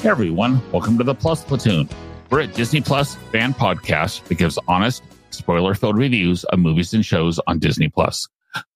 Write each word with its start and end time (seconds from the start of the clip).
Hey 0.00 0.08
everyone, 0.08 0.62
welcome 0.72 0.96
to 0.96 1.04
the 1.04 1.14
Plus 1.14 1.44
Platoon. 1.44 1.86
We're 2.30 2.40
a 2.40 2.46
Disney 2.46 2.80
Plus 2.80 3.16
fan 3.32 3.52
podcast 3.52 4.24
that 4.28 4.36
gives 4.36 4.58
honest, 4.66 5.02
spoiler 5.28 5.74
filled 5.74 5.98
reviews 5.98 6.42
of 6.44 6.58
movies 6.58 6.94
and 6.94 7.04
shows 7.04 7.38
on 7.46 7.58
Disney 7.58 7.90
Plus. 7.90 8.26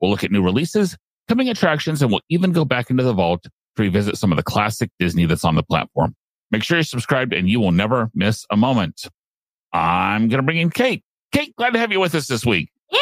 We'll 0.03 0.11
look 0.11 0.23
at 0.23 0.31
new 0.31 0.45
releases, 0.45 0.99
coming 1.27 1.49
attractions, 1.49 2.03
and 2.03 2.11
we'll 2.11 2.21
even 2.29 2.53
go 2.53 2.67
back 2.67 2.91
into 2.91 3.03
the 3.03 3.15
vault 3.15 3.43
to 3.45 3.51
revisit 3.79 4.19
some 4.19 4.33
of 4.33 4.37
the 4.37 4.43
classic 4.43 4.91
Disney 4.99 5.25
that's 5.25 5.47
on 5.47 5.55
the 5.55 5.63
platform. 5.63 6.15
Make 6.51 6.63
sure 6.63 6.77
you're 6.77 6.85
subscribed 6.85 7.33
and 7.33 7.49
you 7.49 7.59
will 7.59 7.73
never 7.73 8.11
miss 8.13 8.45
a 8.51 8.57
moment. 8.59 9.09
I'm 9.73 10.29
going 10.29 10.41
to 10.41 10.43
bring 10.43 10.59
in 10.59 10.69
Kate. 10.69 11.03
Kate, 11.33 11.57
glad 11.57 11.71
to 11.73 11.79
have 11.79 11.91
you 11.91 12.01
with 12.01 12.15
us 12.15 12.27
this 12.27 12.45
week. 12.45 12.69
Yeah, 12.93 12.99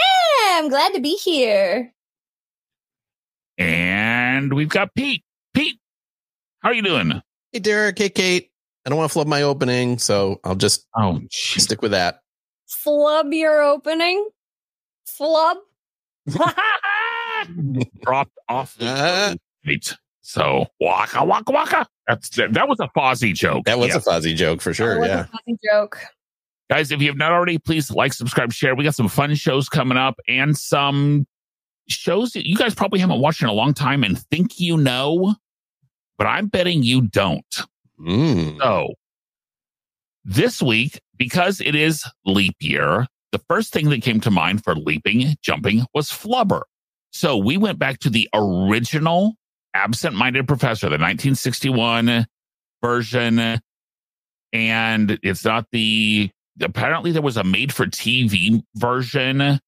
I'm 0.53 0.69
glad 0.69 0.95
to 0.95 1.01
be 1.01 1.17
here. 1.17 1.93
And 3.59 4.53
we've 4.53 4.69
got 4.69 4.95
Pete. 4.95 5.25
Pete, 5.55 5.81
how 6.61 6.69
are 6.69 6.75
you 6.75 6.83
doing? 6.83 7.21
Hey, 7.53 7.59
Derek. 7.59 7.99
Hey, 7.99 8.09
Kate. 8.09 8.51
I 8.85 8.89
don't 8.91 8.99
want 8.99 9.11
to 9.11 9.13
flub 9.13 9.27
my 9.27 9.43
opening, 9.43 9.99
so 9.99 10.41
I'll 10.43 10.55
just 10.57 10.87
Oh, 10.97 11.21
geez. 11.31 11.65
stick 11.65 11.83
with 11.83 11.91
that. 11.93 12.21
Flub 12.67 13.33
your 13.33 13.63
opening. 13.63 14.27
Flub. 15.07 15.59
dropped 18.03 18.33
off. 18.49 18.77
the 18.77 18.87
Uh, 18.87 19.35
So 20.23 20.67
waka 20.81 21.25
waka 21.25 21.53
waka. 21.53 21.87
That's 22.07 22.31
that 22.31 22.69
was 22.69 22.79
a 22.81 22.89
Fozzie 22.97 23.35
joke. 23.35 23.65
that 23.67 23.79
was 23.79 23.89
Yeah. 23.89 23.97
a 23.97 24.01
fuzzy 24.01 24.35
joke 24.35 24.61
for 24.63 24.73
sure. 24.73 24.95
That 24.95 25.01
was 25.01 25.09
Yeah. 25.09 25.21
a 25.21 25.27
funny 25.27 25.59
joke. 25.71 25.99
guys. 26.71 26.91
If 26.91 27.03
you 27.03 27.09
have 27.09 27.19
not 27.19 27.33
already, 27.33 27.59
please 27.59 27.91
like, 27.91 28.15
subscribe, 28.15 28.51
share. 28.53 28.75
We 28.75 28.83
got 28.85 28.95
some 28.95 29.09
fun 29.09 29.35
shows 29.35 29.69
coming 29.69 29.99
up 29.99 30.19
and 30.27 30.57
some 30.57 31.27
shows 31.89 32.31
that 32.33 32.49
you 32.49 32.57
guys 32.57 32.75
probably 32.75 32.99
haven't 33.01 33.21
watched 33.21 33.43
in 33.43 33.49
a 33.49 33.53
long 33.53 33.75
time 33.75 34.03
and 34.05 34.19
think 34.31 34.59
you 34.59 34.79
know, 34.79 35.35
but 36.23 36.29
I'm 36.29 36.47
betting 36.47 36.85
you 36.85 37.01
don't. 37.01 37.63
Mm. 37.99 38.57
So 38.61 38.95
this 40.25 40.63
week, 40.63 41.01
because 41.17 41.61
it 41.61 41.75
is 41.75 42.05
leap 42.25 42.55
year, 42.61 43.09
the 43.33 43.41
first 43.49 43.73
thing 43.73 43.91
that 43.91 44.03
came 44.03 44.21
to 44.21 44.31
mind 44.31 44.63
for 44.63 44.77
leaping, 44.77 45.35
jumping 45.43 45.85
was 45.93 46.11
flubber. 46.11 46.63
So 47.11 47.37
we 47.37 47.57
went 47.57 47.81
back 47.81 47.99
to 48.01 48.09
the 48.09 48.29
original 48.33 49.35
absent 49.75 50.15
minded 50.15 50.47
professor, 50.47 50.87
the 50.87 50.93
1961 50.93 52.25
version. 52.81 53.61
And 54.53 55.19
it's 55.25 55.45
not 55.45 55.67
the, 55.73 56.31
apparently 56.61 57.11
there 57.11 57.21
was 57.21 57.37
a 57.37 57.43
made 57.43 57.73
for 57.75 57.87
TV 57.87 58.63
version 58.77 59.59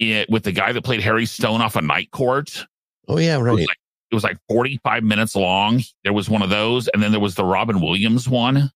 it, 0.00 0.28
with 0.30 0.42
the 0.42 0.52
guy 0.52 0.72
that 0.72 0.82
played 0.82 1.02
Harry 1.02 1.26
Stone 1.26 1.60
off 1.60 1.76
a 1.76 1.80
night 1.80 2.10
court. 2.10 2.66
Oh, 3.06 3.18
yeah, 3.18 3.36
right. 3.36 3.58
like, 3.58 3.78
it 4.10 4.14
was 4.14 4.24
like 4.24 4.38
45 4.48 5.02
minutes 5.02 5.34
long. 5.34 5.82
There 6.04 6.12
was 6.12 6.30
one 6.30 6.42
of 6.42 6.50
those. 6.50 6.88
And 6.88 7.02
then 7.02 7.10
there 7.10 7.20
was 7.20 7.34
the 7.34 7.44
Robin 7.44 7.80
Williams 7.80 8.28
one 8.28 8.70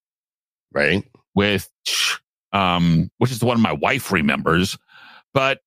Right. 0.72 1.04
with, 1.34 1.68
um, 2.52 3.10
which 3.18 3.30
is 3.30 3.38
the 3.38 3.46
one 3.46 3.60
my 3.60 3.72
wife 3.72 4.10
remembers. 4.12 4.76
But, 5.32 5.60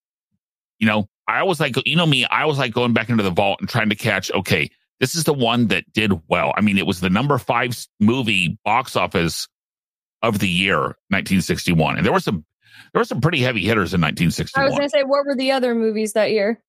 you 0.79 0.87
know, 0.87 1.07
I 1.27 1.39
always 1.39 1.59
like, 1.59 1.75
you 1.85 1.95
know 1.95 2.05
me, 2.05 2.25
I 2.25 2.45
was 2.45 2.57
like 2.57 2.73
going 2.73 2.93
back 2.93 3.09
into 3.09 3.23
the 3.23 3.31
vault 3.31 3.59
and 3.61 3.69
trying 3.69 3.89
to 3.89 3.95
catch, 3.95 4.31
okay, 4.31 4.69
this 4.99 5.15
is 5.15 5.23
the 5.23 5.33
one 5.33 5.67
that 5.67 5.91
did 5.93 6.11
well. 6.27 6.53
I 6.55 6.61
mean, 6.61 6.77
it 6.77 6.85
was 6.85 6.99
the 6.99 7.09
number 7.09 7.37
five 7.37 7.87
movie 7.99 8.57
box 8.65 8.95
office 8.95 9.47
of 10.21 10.39
the 10.39 10.49
year, 10.49 10.79
1961. 11.09 11.97
And 11.97 12.05
there 12.05 12.13
were 12.13 12.19
some, 12.19 12.45
there 12.93 12.99
were 12.99 13.05
some 13.05 13.21
pretty 13.21 13.39
heavy 13.39 13.61
hitters 13.61 13.93
in 13.93 14.01
1961. 14.01 14.61
I 14.61 14.65
was 14.67 14.77
going 14.77 14.87
to 14.87 14.89
say, 14.89 15.03
what 15.03 15.25
were 15.25 15.35
the 15.35 15.51
other 15.51 15.73
movies 15.73 16.13
that 16.13 16.31
year? 16.31 16.61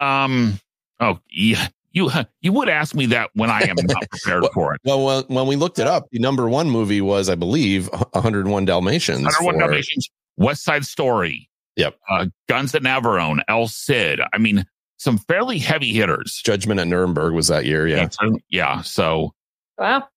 Um, 0.00 0.58
oh, 1.00 1.18
yeah. 1.30 1.68
You, 1.92 2.10
you 2.42 2.52
would 2.52 2.68
ask 2.68 2.94
me 2.94 3.06
that 3.06 3.30
when 3.34 3.48
I 3.50 3.60
am 3.62 3.76
not 3.84 4.10
prepared 4.10 4.42
Well, 4.42 4.50
for 4.52 4.74
it. 4.74 4.80
Well, 4.84 5.04
when, 5.04 5.24
when 5.34 5.46
we 5.46 5.56
looked 5.56 5.78
it 5.78 5.86
up, 5.86 6.04
the 6.12 6.18
number 6.18 6.46
one 6.48 6.68
movie 6.68 7.00
was, 7.00 7.30
I 7.30 7.34
believe, 7.36 7.88
101 8.12 8.64
Dalmatians. 8.66 9.24
101 9.24 9.54
for- 9.54 9.58
Dalmatians, 9.60 10.10
West 10.36 10.62
Side 10.64 10.84
Story. 10.84 11.48
Yep. 11.76 11.96
Uh, 12.10 12.26
Guns 12.48 12.74
at 12.74 12.82
Navarone, 12.82 13.40
El 13.48 13.66
Cid. 13.68 14.20
I 14.32 14.38
mean, 14.38 14.66
some 14.98 15.16
fairly 15.18 15.58
heavy 15.58 15.92
hitters. 15.94 16.40
Judgment 16.44 16.80
at 16.80 16.86
Nuremberg 16.88 17.32
was 17.34 17.48
that 17.48 17.64
year. 17.64 17.86
Yeah. 17.86 18.08
Yeah. 18.50 18.82
So, 18.82 19.32
Wow. 19.78 20.08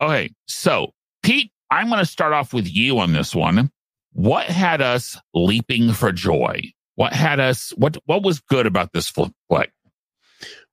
okay. 0.00 0.30
So, 0.46 0.92
Pete, 1.22 1.52
I'm 1.70 1.88
going 1.88 1.98
to 2.00 2.06
start 2.06 2.32
off 2.32 2.52
with 2.52 2.68
you 2.72 2.98
on 3.00 3.12
this 3.12 3.34
one. 3.36 3.70
What 4.12 4.46
had 4.46 4.80
us 4.82 5.16
leaping 5.34 5.92
for 5.92 6.10
joy? 6.12 6.62
What 7.00 7.14
had 7.14 7.40
us, 7.40 7.70
what, 7.78 7.96
what 8.04 8.22
was 8.22 8.40
good 8.40 8.66
about 8.66 8.92
this 8.92 9.08
fl- 9.08 9.32
flick? 9.48 9.72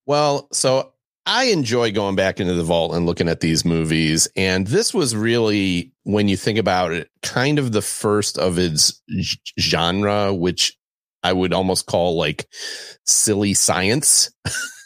Well, 0.05 0.49
so 0.51 0.91
I 1.25 1.45
enjoy 1.45 1.93
going 1.93 2.17
back 2.17 2.41
into 2.41 2.53
the 2.53 2.65
vault 2.65 2.93
and 2.93 3.05
looking 3.05 3.29
at 3.29 3.39
these 3.39 3.63
movies. 3.63 4.27
And 4.35 4.67
this 4.67 4.93
was 4.93 5.15
really, 5.15 5.93
when 6.03 6.27
you 6.27 6.35
think 6.35 6.59
about 6.59 6.91
it, 6.91 7.09
kind 7.23 7.59
of 7.59 7.71
the 7.71 7.81
first 7.81 8.38
of 8.38 8.59
its 8.59 9.01
genre, 9.57 10.33
which 10.33 10.77
I 11.23 11.31
would 11.31 11.53
almost 11.53 11.85
call 11.85 12.17
like 12.17 12.45
silly 13.05 13.53
science. 13.53 14.29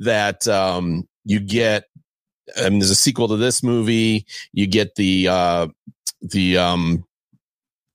that 0.00 0.46
um, 0.48 1.08
you 1.24 1.40
get, 1.40 1.84
I 2.58 2.68
mean, 2.68 2.80
there's 2.80 2.90
a 2.90 2.94
sequel 2.94 3.28
to 3.28 3.38
this 3.38 3.62
movie. 3.62 4.26
You 4.52 4.66
get 4.66 4.96
the, 4.96 5.28
uh, 5.28 5.68
the, 6.20 6.58
um, 6.58 7.06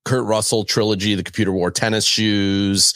Kurt 0.07 0.23
Russell 0.25 0.63
trilogy, 0.63 1.16
the 1.16 1.23
computer 1.23 1.51
wore 1.51 1.69
tennis 1.69 2.06
shoes, 2.06 2.94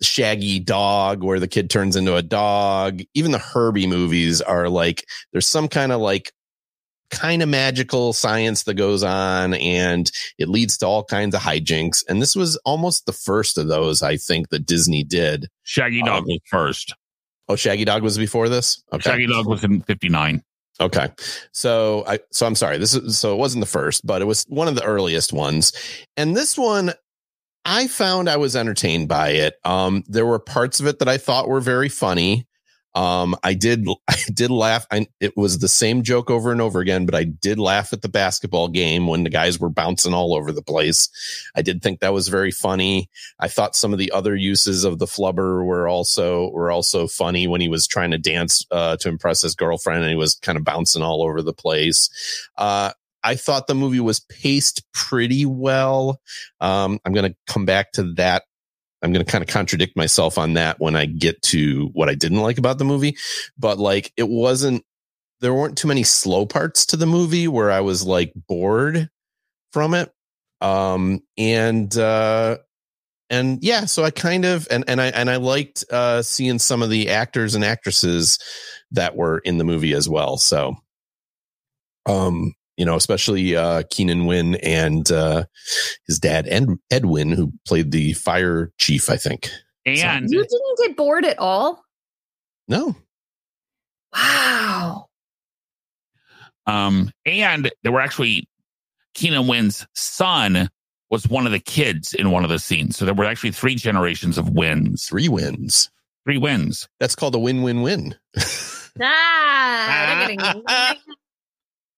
Shaggy 0.00 0.58
Dog, 0.60 1.22
where 1.22 1.38
the 1.38 1.46
kid 1.46 1.68
turns 1.68 1.94
into 1.94 2.16
a 2.16 2.22
dog. 2.22 3.02
Even 3.12 3.32
the 3.32 3.38
Herbie 3.38 3.86
movies 3.86 4.40
are 4.40 4.68
like, 4.68 5.04
there's 5.32 5.46
some 5.46 5.68
kind 5.68 5.92
of 5.92 6.00
like, 6.00 6.32
kind 7.10 7.42
of 7.42 7.48
magical 7.48 8.12
science 8.12 8.64
that 8.64 8.74
goes 8.74 9.04
on 9.04 9.54
and 9.54 10.10
it 10.38 10.48
leads 10.48 10.76
to 10.78 10.86
all 10.86 11.04
kinds 11.04 11.34
of 11.34 11.40
hijinks. 11.42 12.02
And 12.08 12.20
this 12.20 12.34
was 12.34 12.56
almost 12.64 13.06
the 13.06 13.12
first 13.12 13.58
of 13.58 13.68
those, 13.68 14.02
I 14.02 14.16
think, 14.16 14.48
that 14.48 14.66
Disney 14.66 15.04
did. 15.04 15.48
Shaggy 15.62 16.02
Dog 16.02 16.22
Um, 16.22 16.24
was 16.26 16.40
first. 16.46 16.94
Oh, 17.48 17.56
Shaggy 17.56 17.84
Dog 17.84 18.02
was 18.02 18.16
before 18.16 18.48
this? 18.48 18.82
Okay. 18.92 19.02
Shaggy 19.10 19.26
Dog 19.26 19.46
was 19.46 19.62
in 19.62 19.82
59. 19.82 20.42
Okay. 20.80 21.08
So 21.52 22.04
I 22.06 22.18
so 22.30 22.46
I'm 22.46 22.54
sorry. 22.56 22.78
This 22.78 22.94
is 22.94 23.18
so 23.18 23.32
it 23.32 23.38
wasn't 23.38 23.62
the 23.62 23.70
first, 23.70 24.06
but 24.06 24.22
it 24.22 24.24
was 24.24 24.44
one 24.48 24.68
of 24.68 24.74
the 24.74 24.84
earliest 24.84 25.32
ones. 25.32 25.72
And 26.16 26.36
this 26.36 26.58
one 26.58 26.92
I 27.64 27.86
found 27.86 28.28
I 28.28 28.36
was 28.36 28.56
entertained 28.56 29.08
by 29.08 29.30
it. 29.30 29.54
Um 29.64 30.02
there 30.08 30.26
were 30.26 30.38
parts 30.38 30.80
of 30.80 30.86
it 30.86 30.98
that 30.98 31.08
I 31.08 31.18
thought 31.18 31.48
were 31.48 31.60
very 31.60 31.88
funny. 31.88 32.46
Um 32.94 33.36
I 33.42 33.54
did 33.54 33.86
I 34.08 34.16
did 34.32 34.50
laugh. 34.50 34.86
I, 34.90 35.06
it 35.20 35.36
was 35.36 35.58
the 35.58 35.68
same 35.68 36.02
joke 36.02 36.30
over 36.30 36.52
and 36.52 36.60
over 36.60 36.80
again, 36.80 37.06
but 37.06 37.14
I 37.14 37.24
did 37.24 37.58
laugh 37.58 37.92
at 37.92 38.02
the 38.02 38.08
basketball 38.08 38.68
game 38.68 39.06
when 39.06 39.24
the 39.24 39.30
guys 39.30 39.58
were 39.58 39.68
bouncing 39.68 40.14
all 40.14 40.34
over 40.34 40.52
the 40.52 40.62
place. 40.62 41.08
I 41.54 41.62
did 41.62 41.82
think 41.82 42.00
that 42.00 42.12
was 42.12 42.28
very 42.28 42.50
funny. 42.50 43.08
I 43.40 43.48
thought 43.48 43.76
some 43.76 43.92
of 43.92 43.98
the 43.98 44.12
other 44.12 44.36
uses 44.36 44.84
of 44.84 44.98
the 44.98 45.06
flubber 45.06 45.64
were 45.64 45.88
also 45.88 46.50
were 46.50 46.70
also 46.70 47.06
funny 47.06 47.46
when 47.46 47.60
he 47.60 47.68
was 47.68 47.86
trying 47.86 48.10
to 48.12 48.18
dance 48.18 48.64
uh, 48.70 48.96
to 48.98 49.08
impress 49.08 49.42
his 49.42 49.54
girlfriend 49.54 50.02
and 50.02 50.10
he 50.10 50.16
was 50.16 50.36
kind 50.36 50.58
of 50.58 50.64
bouncing 50.64 51.02
all 51.02 51.22
over 51.22 51.42
the 51.42 51.52
place. 51.52 52.10
Uh, 52.56 52.92
I 53.24 53.36
thought 53.36 53.66
the 53.66 53.74
movie 53.74 54.00
was 54.00 54.20
paced 54.20 54.82
pretty 54.92 55.46
well. 55.46 56.20
Um, 56.60 57.00
I'm 57.04 57.14
going 57.14 57.32
to 57.32 57.36
come 57.46 57.64
back 57.64 57.92
to 57.92 58.12
that. 58.14 58.44
I'm 59.04 59.12
going 59.12 59.24
to 59.24 59.30
kind 59.30 59.42
of 59.42 59.48
contradict 59.48 59.96
myself 59.96 60.38
on 60.38 60.54
that 60.54 60.80
when 60.80 60.96
I 60.96 61.06
get 61.06 61.42
to 61.42 61.90
what 61.92 62.08
I 62.08 62.14
didn't 62.14 62.40
like 62.40 62.58
about 62.58 62.78
the 62.78 62.84
movie, 62.84 63.16
but 63.58 63.78
like 63.78 64.12
it 64.16 64.28
wasn't. 64.28 64.84
There 65.40 65.52
weren't 65.52 65.76
too 65.76 65.88
many 65.88 66.04
slow 66.04 66.46
parts 66.46 66.86
to 66.86 66.96
the 66.96 67.06
movie 67.06 67.48
where 67.48 67.70
I 67.70 67.80
was 67.80 68.02
like 68.02 68.32
bored 68.48 69.10
from 69.72 69.92
it. 69.92 70.10
Um, 70.62 71.20
and 71.36 71.94
uh, 71.98 72.58
and 73.30 73.62
yeah, 73.62 73.84
so 73.84 74.04
I 74.04 74.10
kind 74.10 74.44
of 74.44 74.66
and 74.70 74.84
and 74.86 75.00
I 75.00 75.06
and 75.06 75.28
I 75.28 75.36
liked 75.36 75.84
uh 75.90 76.22
seeing 76.22 76.58
some 76.58 76.82
of 76.82 76.90
the 76.90 77.10
actors 77.10 77.54
and 77.54 77.64
actresses 77.64 78.38
that 78.92 79.16
were 79.16 79.38
in 79.38 79.58
the 79.58 79.64
movie 79.64 79.92
as 79.92 80.08
well. 80.08 80.36
So 80.36 80.76
um 82.06 82.54
you 82.76 82.84
know, 82.84 82.96
especially 82.96 83.56
uh 83.56 83.82
Keenan 83.90 84.26
Wynn 84.26 84.56
and 84.56 85.10
uh 85.12 85.44
his 86.06 86.18
dad 86.18 86.46
Ed, 86.48 86.68
Edwin 86.90 87.30
who 87.32 87.52
played 87.66 87.90
the 87.92 88.12
fire 88.14 88.72
chief, 88.78 89.08
I 89.10 89.16
think. 89.16 89.48
And 89.86 90.30
You 90.30 90.40
didn't 90.42 90.78
get 90.88 90.96
bored 90.96 91.24
at 91.24 91.38
all? 91.38 91.84
No. 92.68 92.96
Wow. 94.14 95.06
Um, 96.66 97.10
and 97.26 97.70
there 97.82 97.92
were 97.92 98.00
actually 98.00 98.48
Keenan 99.14 99.46
Wynn's 99.46 99.86
son 99.94 100.70
was 101.10 101.28
one 101.28 101.44
of 101.46 101.52
the 101.52 101.60
kids 101.60 102.14
in 102.14 102.30
one 102.30 102.42
of 102.44 102.50
the 102.50 102.58
scenes. 102.58 102.96
So 102.96 103.04
there 103.04 103.12
were 103.14 103.26
actually 103.26 103.50
three 103.52 103.74
generations 103.74 104.38
of 104.38 104.46
Wynns, 104.46 105.06
Three 105.08 105.28
wins. 105.28 105.90
three 106.24 106.38
wins. 106.38 106.88
That's 106.98 107.14
called 107.14 107.34
a 107.34 107.38
win-win-win. 107.38 108.14
Ah, 109.02 110.24
ding-a-ding. 110.28 110.62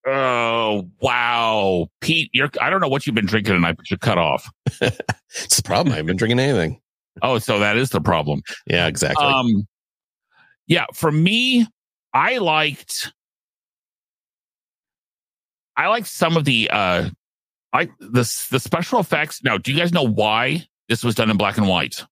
Oh 0.09 0.89
wow, 1.01 1.87
Pete, 1.99 2.29
you're 2.33 2.49
I 2.61 2.69
don't 2.69 2.79
know 2.79 2.87
what 2.87 3.05
you've 3.05 3.15
been 3.15 3.25
drinking 3.25 3.55
tonight, 3.55 3.75
but 3.75 3.89
you're 3.91 3.97
cut 3.97 4.17
off. 4.17 4.49
it's 4.81 5.57
the 5.57 5.63
problem. 5.63 5.91
I 5.91 5.97
haven't 5.97 6.07
been 6.07 6.15
drinking 6.15 6.39
anything. 6.39 6.79
Oh, 7.21 7.39
so 7.39 7.59
that 7.59 7.75
is 7.75 7.89
the 7.89 7.99
problem. 7.99 8.41
Yeah, 8.67 8.87
exactly. 8.87 9.25
Um, 9.25 9.67
yeah, 10.67 10.85
for 10.93 11.11
me, 11.11 11.67
I 12.13 12.37
liked, 12.37 13.11
I 15.75 15.87
liked 15.87 16.07
some 16.07 16.37
of 16.37 16.45
the, 16.45 16.69
uh, 16.71 17.09
like 17.73 17.91
the 17.99 18.45
the 18.49 18.59
special 18.59 19.01
effects. 19.01 19.43
Now, 19.43 19.57
do 19.57 19.73
you 19.73 19.77
guys 19.77 19.91
know 19.91 20.07
why 20.07 20.65
this 20.87 21.03
was 21.03 21.15
done 21.15 21.29
in 21.29 21.35
black 21.35 21.57
and 21.57 21.67
white? 21.67 22.05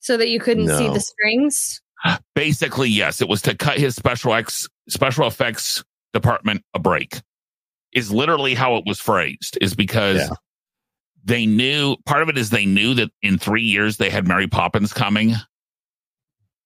So 0.00 0.16
that 0.16 0.28
you 0.28 0.40
couldn't 0.40 0.68
see 0.68 0.88
the 0.88 1.00
strings. 1.00 1.82
Basically, 2.34 2.88
yes, 2.88 3.20
it 3.20 3.28
was 3.28 3.42
to 3.42 3.54
cut 3.54 3.76
his 3.76 3.96
special 3.96 4.32
ex 4.32 4.66
special 4.88 5.26
effects 5.26 5.84
department 6.12 6.62
a 6.74 6.78
break. 6.78 7.20
Is 7.92 8.12
literally 8.12 8.54
how 8.54 8.76
it 8.76 8.84
was 8.86 9.00
phrased. 9.00 9.56
Is 9.60 9.74
because 9.74 10.18
Yeah. 10.18 10.34
they 11.24 11.46
knew 11.46 11.96
part 12.06 12.22
of 12.22 12.28
it 12.28 12.36
is 12.38 12.50
they 12.50 12.66
knew 12.66 12.94
that 12.94 13.10
in 13.22 13.38
three 13.38 13.62
years 13.62 13.96
they 13.96 14.10
had 14.10 14.28
Mary 14.28 14.46
Poppins 14.46 14.92
coming. 14.92 15.34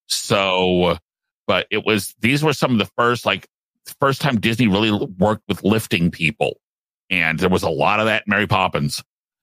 So, 0.08 0.98
but 1.46 1.66
it 1.70 1.84
was 1.84 2.14
these 2.20 2.42
were 2.42 2.52
some 2.52 2.72
of 2.72 2.78
the 2.78 2.90
first 2.96 3.24
like 3.24 3.48
first 4.00 4.20
time 4.20 4.38
Disney 4.40 4.68
really 4.68 4.90
worked 5.18 5.42
with 5.48 5.62
lifting 5.64 6.10
people, 6.10 6.60
and 7.10 7.38
there 7.38 7.48
was 7.48 7.62
a 7.62 7.70
lot 7.70 8.00
of 8.00 8.06
that 8.06 8.26
Mary 8.26 8.46
Poppins. 8.46 9.02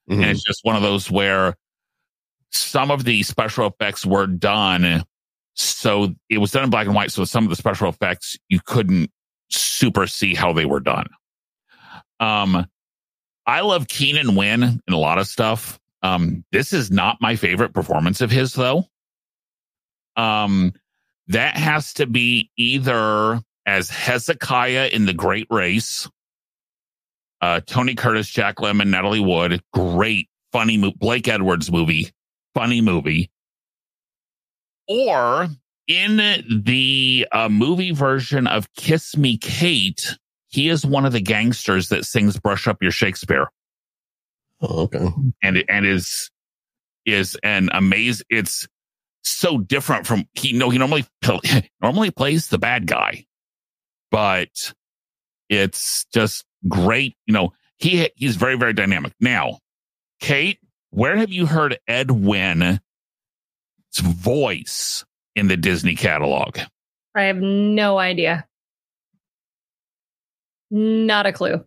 Mhm. 0.09 0.15
And 0.15 0.25
it's 0.25 0.43
just 0.43 0.63
one 0.63 0.75
of 0.75 0.81
those 0.81 1.09
where 1.09 1.55
some 2.51 2.91
of 2.91 3.03
the 3.03 3.23
special 3.23 3.67
effects 3.67 4.05
were 4.05 4.27
done. 4.27 5.03
So 5.55 6.15
it 6.29 6.37
was 6.39 6.51
done 6.51 6.63
in 6.63 6.69
black 6.69 6.87
and 6.87 6.95
white. 6.95 7.11
So 7.11 7.25
some 7.25 7.43
of 7.43 7.49
the 7.49 7.55
special 7.55 7.89
effects 7.89 8.37
you 8.49 8.59
couldn't 8.65 9.11
super 9.49 10.07
see 10.07 10.33
how 10.33 10.53
they 10.53 10.65
were 10.65 10.79
done. 10.79 11.07
Um, 12.19 12.65
I 13.45 13.61
love 13.61 13.87
Keenan 13.87 14.35
Wynn 14.35 14.63
in 14.63 14.93
a 14.93 14.97
lot 14.97 15.17
of 15.17 15.27
stuff. 15.27 15.79
Um, 16.01 16.45
this 16.51 16.71
is 16.73 16.91
not 16.91 17.17
my 17.19 17.35
favorite 17.35 17.73
performance 17.73 18.21
of 18.21 18.31
his 18.31 18.53
though. 18.53 18.85
Um, 20.15 20.73
that 21.27 21.57
has 21.57 21.93
to 21.93 22.05
be 22.05 22.49
either 22.57 23.41
as 23.65 23.89
Hezekiah 23.89 24.89
in 24.91 25.05
The 25.05 25.13
Great 25.13 25.47
Race, 25.49 26.09
uh, 27.41 27.61
Tony 27.65 27.95
Curtis, 27.95 28.27
Jack 28.27 28.57
Lemmon, 28.57 28.87
Natalie 28.87 29.19
Wood, 29.19 29.61
great, 29.71 30.27
funny, 30.51 30.77
mo- 30.77 30.93
Blake 30.97 31.27
Edwards 31.27 31.71
movie, 31.71 32.11
funny 32.53 32.81
movie. 32.81 33.29
Or 34.87 35.49
in 35.89 36.17
the 36.63 37.27
uh, 37.31 37.49
movie 37.49 37.91
version 37.91 38.45
of 38.47 38.71
Kiss 38.75 39.17
Me 39.17 39.37
Kate, 39.37 40.17
he 40.47 40.69
is 40.69 40.85
one 40.85 41.03
of 41.05 41.11
the 41.13 41.19
gangsters 41.19 41.89
that 41.89 42.05
sings 42.05 42.39
Brush 42.39 42.67
Up 42.67 42.77
Your 42.81 42.91
Shakespeare 42.91 43.47
Oh, 44.61 44.83
okay. 44.83 45.07
and 45.41 45.63
and 45.67 45.85
is 45.85 46.29
is 47.05 47.35
an 47.43 47.69
amazing. 47.73 48.25
It's 48.29 48.67
so 49.23 49.57
different 49.57 50.05
from 50.05 50.27
he. 50.33 50.53
No, 50.53 50.69
he 50.69 50.77
normally 50.77 51.05
normally 51.81 52.11
plays 52.11 52.47
the 52.47 52.59
bad 52.59 52.85
guy, 52.85 53.25
but 54.11 54.73
it's 55.49 56.05
just 56.13 56.45
great. 56.67 57.15
You 57.25 57.33
know, 57.33 57.53
he 57.77 58.09
he's 58.15 58.35
very 58.35 58.57
very 58.57 58.73
dynamic. 58.73 59.13
Now, 59.19 59.59
Kate, 60.19 60.59
where 60.91 61.17
have 61.17 61.31
you 61.31 61.45
heard 61.47 61.79
Ed 61.87 62.11
Wynn's 62.11 62.79
voice 63.97 65.05
in 65.39 65.47
the 65.47 65.57
Disney 65.57 65.95
catalog? 65.95 66.59
I 67.15 67.23
have 67.23 67.37
no 67.37 67.97
idea. 67.97 68.45
Not 70.69 71.25
a 71.25 71.31
clue. 71.33 71.63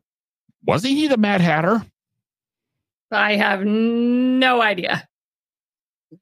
Wasn't 0.64 0.92
he 0.94 1.08
the 1.08 1.16
Mad 1.16 1.40
Hatter? 1.40 1.84
I 3.10 3.34
have 3.36 3.64
no 3.64 4.62
idea. 4.62 5.08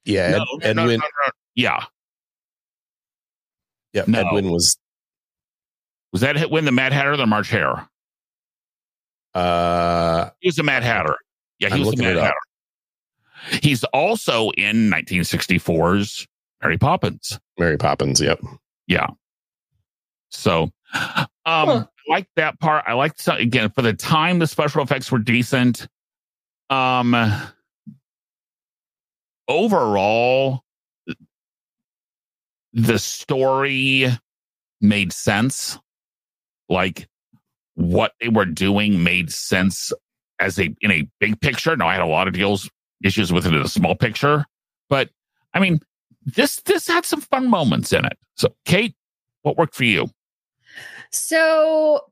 Yeah, 0.05 0.23
Ed, 0.23 0.31
No, 0.33 0.39
no, 0.39 0.73
no, 0.73 0.83
Ed 0.83 0.87
Wynn. 0.87 1.01
no, 1.01 1.07
no. 1.27 1.33
Yeah, 1.55 1.85
Yeah, 3.93 4.05
No. 4.07 4.21
Ed 4.21 4.33
Wynn 4.33 4.51
was. 4.51 4.79
was 6.13 6.23
that 6.23 6.37
Ed 6.37 6.51
Wynn 6.51 6.65
the 6.65 6.73
Mad 6.73 6.93
Hatter 6.93 7.13
or 7.13 7.17
the 7.17 7.27
March 7.27 7.51
Hare? 7.51 7.87
Uh, 9.35 10.31
He 10.41 10.49
was 10.49 10.57
the 10.57 10.63
Mad 10.63 10.83
Hatter. 10.83 11.17
Yeah, 11.59 11.69
he 11.69 11.75
I'm 11.75 11.81
was 11.87 11.95
the 11.95 12.03
Mad. 12.03 12.17
Hatter. 12.17 13.59
He's 13.63 13.85
also 13.85 14.51
in 14.53 14.91
1964's 14.91 16.27
Mary 16.63 16.79
Poppins. 16.79 17.39
Mary 17.59 17.77
Poppins. 17.77 18.21
Yep. 18.21 18.41
Yeah. 18.87 19.07
So, 20.31 20.65
um, 20.65 20.73
Huh. 21.45 21.87
I 22.09 22.13
like 22.13 22.29
that 22.37 22.59
part. 22.61 22.85
I 22.87 22.95
like 22.95 23.19
some, 23.19 23.37
again 23.39 23.71
for 23.71 23.83
the 23.83 23.93
time 23.93 24.39
the 24.39 24.47
special 24.47 24.83
effects 24.83 25.11
were 25.13 25.19
decent. 25.19 25.87
Um, 26.69 27.15
overall, 29.49 30.63
the 32.73 32.99
story 32.99 34.07
made 34.81 35.13
sense. 35.13 35.79
Like 36.69 37.09
what 37.75 38.13
they 38.21 38.29
were 38.29 38.45
doing 38.45 39.03
made 39.03 39.33
sense 39.33 39.93
as 40.39 40.59
a 40.59 40.75
in 40.81 40.91
a 40.91 41.09
big 41.19 41.41
picture. 41.41 41.77
No, 41.77 41.87
I 41.87 41.95
had 41.95 42.03
a 42.03 42.07
lot 42.07 42.29
of 42.29 42.35
deals 42.35 42.71
issues 43.03 43.33
with 43.33 43.47
it 43.47 43.55
in 43.55 43.61
a 43.61 43.69
small 43.69 43.95
picture, 43.95 44.45
but 44.89 45.11
I 45.55 45.61
mean, 45.61 45.81
this 46.25 46.57
this 46.63 46.87
had 46.87 47.05
some 47.05 47.21
fun 47.21 47.49
moments 47.49 47.93
in 47.93 48.05
it. 48.05 48.19
So, 48.37 48.55
Kate, 48.65 48.95
what 49.43 49.57
worked 49.57 49.75
for 49.75 49.85
you? 49.85 50.09
So 51.11 52.05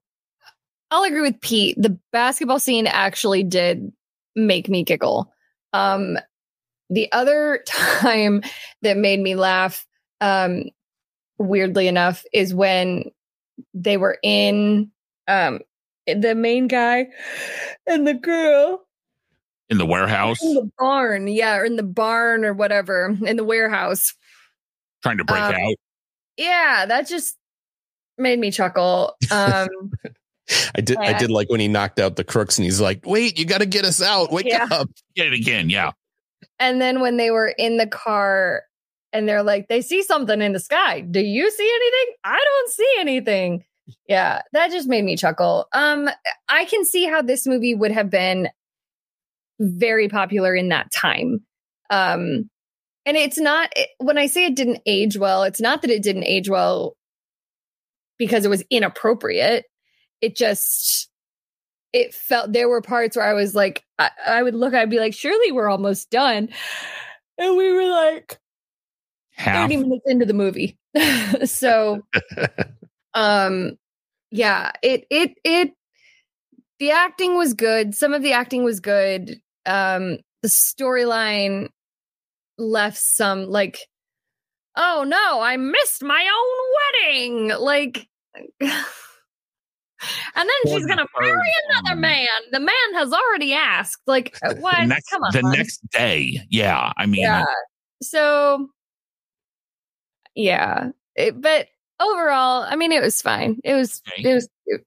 I'll 0.90 1.04
agree 1.04 1.20
with 1.20 1.40
Pete. 1.40 1.76
The 1.80 1.98
basketball 2.12 2.58
scene 2.58 2.86
actually 2.86 3.42
did 3.42 3.92
make 4.34 4.68
me 4.68 4.82
giggle. 4.82 5.32
Um, 5.72 6.18
the 6.90 7.10
other 7.12 7.62
time 7.66 8.42
that 8.82 8.96
made 8.96 9.20
me 9.20 9.34
laugh, 9.34 9.86
um, 10.20 10.64
weirdly 11.38 11.88
enough, 11.88 12.24
is 12.32 12.54
when 12.54 13.10
they 13.74 13.96
were 13.96 14.18
in 14.22 14.90
um 15.26 15.60
the 16.06 16.34
main 16.34 16.68
guy 16.68 17.08
and 17.86 18.06
the 18.06 18.14
girl 18.14 18.87
In 19.70 19.78
the 19.78 19.86
warehouse, 19.86 20.42
in 20.42 20.54
the 20.54 20.70
barn, 20.78 21.28
yeah, 21.28 21.56
or 21.56 21.64
in 21.64 21.76
the 21.76 21.82
barn 21.82 22.44
or 22.44 22.54
whatever, 22.54 23.14
in 23.26 23.36
the 23.36 23.44
warehouse. 23.44 24.14
trying 25.02 25.18
to 25.18 25.24
break 25.24 25.42
um, 25.42 25.54
out. 25.54 25.74
Yeah, 26.36 26.86
that 26.86 27.06
just 27.06 27.36
made 28.16 28.38
me 28.38 28.50
chuckle. 28.50 29.14
Um 29.30 29.68
I 30.74 30.80
did. 30.80 30.96
I 30.96 31.12
did 31.18 31.30
like 31.30 31.50
when 31.50 31.60
he 31.60 31.68
knocked 31.68 31.98
out 31.98 32.16
the 32.16 32.24
crooks, 32.24 32.56
and 32.56 32.64
he's 32.64 32.80
like, 32.80 33.04
"Wait, 33.04 33.38
you 33.38 33.44
got 33.44 33.58
to 33.58 33.66
get 33.66 33.84
us 33.84 34.00
out! 34.00 34.32
Wake 34.32 34.46
Yeah. 34.46 34.66
up!" 34.70 34.88
Get 35.14 35.26
it 35.26 35.34
again. 35.34 35.68
Yeah. 35.68 35.92
And 36.58 36.80
then 36.80 37.00
when 37.00 37.18
they 37.18 37.30
were 37.30 37.48
in 37.48 37.76
the 37.76 37.86
car 37.86 38.62
and 39.12 39.28
they're 39.28 39.42
like, 39.42 39.68
they 39.68 39.80
see 39.80 40.02
something 40.02 40.40
in 40.40 40.52
the 40.52 40.60
sky. 40.60 41.00
Do 41.00 41.20
you 41.20 41.50
see 41.50 41.70
anything? 41.70 42.14
I 42.24 42.42
don't 42.42 42.70
see 42.72 42.94
anything. 42.98 43.64
Yeah, 44.06 44.42
that 44.52 44.70
just 44.70 44.88
made 44.88 45.04
me 45.04 45.16
chuckle. 45.16 45.66
Um, 45.72 46.08
I 46.48 46.64
can 46.66 46.84
see 46.84 47.06
how 47.06 47.22
this 47.22 47.46
movie 47.46 47.74
would 47.74 47.92
have 47.92 48.10
been 48.10 48.48
very 49.60 50.08
popular 50.08 50.54
in 50.54 50.68
that 50.68 50.90
time. 50.92 51.40
Um, 51.90 52.48
and 53.06 53.16
it's 53.16 53.38
not 53.38 53.72
it- 53.76 53.88
when 53.98 54.18
I 54.18 54.26
say 54.26 54.46
it 54.46 54.54
didn't 54.56 54.82
age 54.86 55.16
well, 55.16 55.42
it's 55.42 55.60
not 55.60 55.82
that 55.82 55.90
it 55.90 56.02
didn't 56.02 56.24
age 56.24 56.48
well 56.48 56.96
because 58.18 58.44
it 58.44 58.50
was 58.50 58.64
inappropriate. 58.70 59.64
It 60.20 60.36
just 60.36 61.08
it 61.92 62.12
felt 62.12 62.52
there 62.52 62.68
were 62.68 62.82
parts 62.82 63.16
where 63.16 63.24
I 63.26 63.32
was 63.32 63.54
like, 63.54 63.82
I, 63.98 64.10
I 64.26 64.42
would 64.42 64.54
look, 64.54 64.74
I'd 64.74 64.90
be 64.90 64.98
like, 65.00 65.14
surely 65.14 65.52
we're 65.52 65.70
almost 65.70 66.10
done. 66.10 66.50
And 67.38 67.56
we 67.56 67.72
were 67.72 67.88
like 67.88 68.38
Half. 69.32 69.70
30 69.70 69.76
minutes 69.78 70.04
into 70.06 70.26
the 70.26 70.34
movie. 70.34 70.76
so 71.44 72.02
um 73.14 73.78
yeah, 74.30 74.72
it 74.82 75.06
it 75.10 75.34
it 75.44 75.72
the 76.78 76.90
acting 76.90 77.36
was 77.36 77.54
good. 77.54 77.94
Some 77.94 78.12
of 78.12 78.22
the 78.22 78.32
acting 78.32 78.64
was 78.64 78.80
good. 78.80 79.40
Um 79.68 80.18
the 80.42 80.48
storyline 80.48 81.68
left 82.58 82.98
some 82.98 83.46
like 83.46 83.78
oh 84.76 85.04
no, 85.06 85.40
I 85.40 85.56
missed 85.56 86.02
my 86.02 86.28
own 86.38 87.10
wedding. 87.50 87.58
Like 87.60 88.06
and 88.60 90.48
then 90.48 90.72
she's 90.72 90.86
gonna 90.86 91.06
marry 91.20 91.52
another 91.70 91.96
man. 91.96 92.28
The 92.52 92.60
man 92.60 92.94
has 92.94 93.12
already 93.12 93.52
asked. 93.54 94.00
Like, 94.06 94.38
uh, 94.44 94.54
what? 94.60 94.76
The 94.76 94.86
next, 94.86 95.08
Come 95.10 95.22
on. 95.24 95.32
the 95.32 95.42
next 95.42 95.80
day. 95.90 96.40
Yeah. 96.50 96.92
I 96.96 97.06
mean, 97.06 97.22
yeah. 97.22 97.44
So, 98.02 98.68
yeah. 100.36 100.90
It- 101.16 101.40
but 101.40 101.66
overall, 102.00 102.62
I 102.62 102.76
mean, 102.76 102.92
it 102.92 103.02
was 103.02 103.20
fine. 103.20 103.58
It 103.64 103.74
was, 103.74 104.00
Okay. 104.12 104.30
it 104.30 104.34
was 104.34 104.48
cute. 104.68 104.84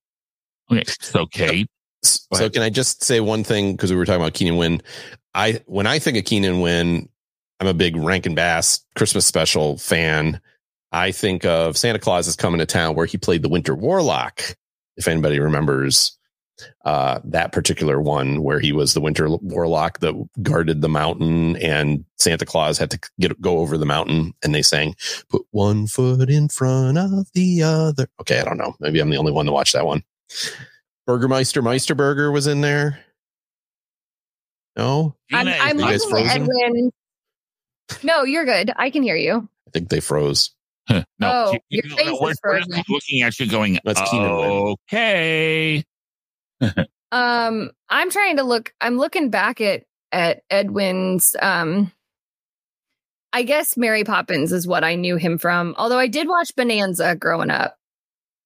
Okay, 0.71 0.83
so 1.01 1.25
Kate, 1.25 1.67
So 2.03 2.49
can 2.49 2.61
I 2.61 2.69
just 2.69 3.03
say 3.03 3.19
one 3.19 3.43
thing 3.43 3.73
because 3.73 3.91
we 3.91 3.97
were 3.97 4.05
talking 4.05 4.21
about 4.21 4.33
Keenan 4.33 4.57
Wynn? 4.57 4.81
I 5.33 5.61
when 5.65 5.87
I 5.87 5.99
think 5.99 6.17
of 6.17 6.25
Keenan 6.25 6.59
Wynn, 6.59 7.09
I'm 7.59 7.67
a 7.67 7.73
big 7.73 7.95
Rankin 7.95 8.35
Bass 8.35 8.83
Christmas 8.95 9.25
special 9.25 9.77
fan. 9.77 10.41
I 10.91 11.11
think 11.11 11.45
of 11.45 11.77
Santa 11.77 11.99
Claus 11.99 12.27
is 12.27 12.35
coming 12.35 12.59
to 12.59 12.65
town 12.65 12.95
where 12.95 13.05
he 13.05 13.17
played 13.17 13.43
the 13.43 13.49
Winter 13.49 13.75
Warlock. 13.75 14.41
If 14.97 15.07
anybody 15.07 15.39
remembers 15.39 16.17
uh, 16.85 17.19
that 17.23 17.51
particular 17.51 18.01
one 18.01 18.43
where 18.43 18.59
he 18.59 18.71
was 18.71 18.93
the 18.93 19.01
Winter 19.01 19.29
Warlock 19.29 19.99
that 19.99 20.29
guarded 20.41 20.81
the 20.81 20.89
mountain 20.89 21.55
and 21.57 22.05
Santa 22.17 22.45
Claus 22.45 22.77
had 22.77 22.91
to 22.91 22.99
get 23.19 23.39
go 23.41 23.59
over 23.59 23.77
the 23.77 23.85
mountain 23.85 24.33
and 24.43 24.53
they 24.53 24.61
sang 24.61 24.95
put 25.29 25.43
one 25.51 25.87
foot 25.87 26.29
in 26.29 26.49
front 26.49 26.97
of 26.97 27.27
the 27.33 27.63
other. 27.63 28.07
Okay, 28.19 28.39
I 28.39 28.43
don't 28.43 28.57
know. 28.57 28.75
Maybe 28.79 28.99
I'm 28.99 29.09
the 29.09 29.17
only 29.17 29.31
one 29.31 29.45
to 29.45 29.51
watch 29.51 29.73
that 29.73 29.85
one. 29.85 30.03
Burgermeister 31.11 31.61
Meisterburger 31.61 32.31
was 32.31 32.47
in 32.47 32.61
there. 32.61 32.97
No, 34.77 35.13
I'm, 35.33 35.45
I'm 35.49 35.77
you 35.77 35.83
guys 35.85 36.05
frozen. 36.05 36.43
Ed 36.43 36.47
Wynn. 36.49 36.91
No, 38.01 38.23
you're 38.23 38.45
good. 38.45 38.71
I 38.77 38.89
can 38.91 39.03
hear 39.03 39.17
you. 39.17 39.49
I 39.67 39.71
think 39.71 39.89
they 39.89 39.99
froze. 39.99 40.51
no, 40.89 41.03
Oh, 41.21 41.51
you- 41.51 41.59
your 41.69 41.85
you- 41.85 41.95
face 41.97 42.05
no, 42.07 42.13
is 42.13 42.19
we're, 42.21 42.27
we're 42.29 42.61
frozen. 42.63 42.83
looking 42.87 43.21
at 43.23 43.37
you 43.41 43.47
going, 43.47 43.77
That's 43.83 43.99
Keenan 44.09 44.37
Wynn. 44.37 44.75
okay. 44.87 45.83
Um, 47.11 47.71
I'm 47.89 48.09
trying 48.09 48.37
to 48.37 48.43
look. 48.43 48.73
I'm 48.79 48.97
looking 48.97 49.29
back 49.29 49.59
at 49.59 49.83
at 50.13 50.43
Ed 50.49 50.71
Wynn's. 50.71 51.35
Um, 51.41 51.91
I 53.33 53.43
guess 53.43 53.75
Mary 53.75 54.05
Poppins 54.05 54.53
is 54.53 54.65
what 54.65 54.85
I 54.85 54.95
knew 54.95 55.17
him 55.17 55.37
from. 55.37 55.75
Although 55.77 55.99
I 55.99 56.07
did 56.07 56.29
watch 56.29 56.55
Bonanza 56.55 57.17
growing 57.17 57.49
up, 57.49 57.75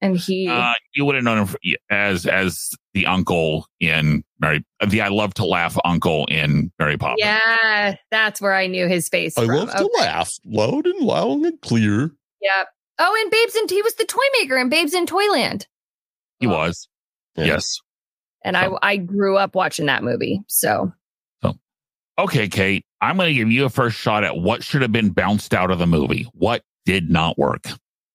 and 0.05 0.17
he. 0.17 0.47
Uh, 0.47 0.73
you 0.93 1.05
would 1.05 1.15
have 1.15 1.23
known 1.23 1.45
him 1.47 1.55
as 1.89 2.25
as 2.25 2.69
the 2.93 3.05
uncle 3.05 3.67
in 3.79 4.23
Mary, 4.39 4.63
the 4.87 5.01
I 5.01 5.07
love 5.09 5.33
to 5.35 5.45
laugh 5.45 5.77
uncle 5.85 6.25
in 6.27 6.71
Mary 6.79 6.97
Poppins. 6.97 7.19
yeah, 7.19 7.95
that's 8.11 8.39
where 8.41 8.53
I 8.53 8.67
knew 8.67 8.87
his 8.87 9.09
face. 9.09 9.37
I 9.37 9.45
from. 9.45 9.55
love 9.55 9.75
to 9.75 9.89
laugh 9.99 10.33
loud 10.45 10.85
and 10.85 10.99
loud 11.01 11.41
and 11.43 11.59
clear. 11.61 12.11
Yep. 12.41 12.67
Oh, 12.99 13.19
and 13.21 13.31
Babes 13.31 13.55
and 13.55 13.69
he 13.69 13.81
was 13.81 13.95
the 13.95 14.05
toy 14.05 14.23
maker 14.39 14.57
in 14.57 14.69
Babes 14.69 14.93
in 14.93 15.05
Toyland. 15.05 15.67
he 16.39 16.47
Oh, 16.47 16.51
was. 16.51 16.87
Yeah. 17.35 17.45
Yes. 17.45 17.79
and 18.45 18.55
I 18.55 18.69
I 18.81 18.97
grew 18.97 19.35
up 19.37 19.55
watching 19.55 19.87
that 19.87 20.03
movie. 20.03 20.41
So 20.47 20.91
Okay, 22.17 22.47
Kate, 22.47 22.85
I'm 23.01 23.17
going 23.17 23.27
to 23.27 23.33
give 23.33 23.51
you 23.51 23.65
a 23.65 23.69
first 23.69 23.97
shot 23.97 24.23
at 24.23 24.37
what 24.37 24.63
should 24.63 24.81
have 24.81 24.93
been 24.93 25.09
bounced 25.09 25.53
out 25.53 25.69
of 25.69 25.79
the 25.79 25.85
movie. 25.85 26.25
What 26.31 26.63
did 26.85 27.09
not 27.09 27.37
work? 27.37 27.65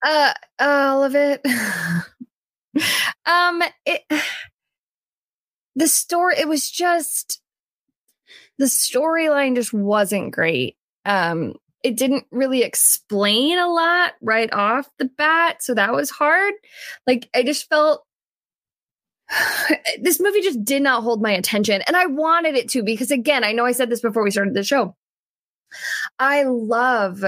Uh 0.03 0.33
all 0.59 1.05
of 1.05 1.15
it. 1.15 1.45
Um 3.27 3.63
it 3.85 4.03
the 5.75 5.89
story 5.89 6.37
it 6.39 6.49
was 6.49 6.71
just 6.71 7.41
the 8.59 8.67
storyline 8.67 9.57
just 9.57 9.73
wasn't 9.73 10.33
great. 10.33 10.77
Um 11.05 11.55
it 11.83 11.97
didn't 11.97 12.27
really 12.31 12.63
explain 12.63 13.59
a 13.59 13.67
lot 13.67 14.13
right 14.23 14.53
off 14.53 14.89
the 14.99 15.07
bat 15.07 15.63
so 15.63 15.75
that 15.75 15.93
was 15.93 16.11
hard. 16.11 16.55
Like 17.09 17.29
i 17.35 17.43
just 17.43 17.69
felt 17.69 18.05
this 20.01 20.21
movie 20.21 20.41
just 20.43 20.65
did 20.65 20.83
not 20.83 21.03
hold 21.03 21.23
my 21.23 21.33
attention 21.33 21.83
and 21.87 21.97
i 21.97 22.07
wanted 22.07 22.57
it 22.57 22.69
to 22.71 22.83
because 22.83 23.11
again 23.11 23.45
i 23.45 23.53
know 23.53 23.65
i 23.65 23.73
said 23.73 23.89
this 23.91 24.01
before 24.01 24.23
we 24.23 24.31
started 24.31 24.55
the 24.55 24.63
show. 24.63 24.97
I 26.19 26.45
love 26.45 27.25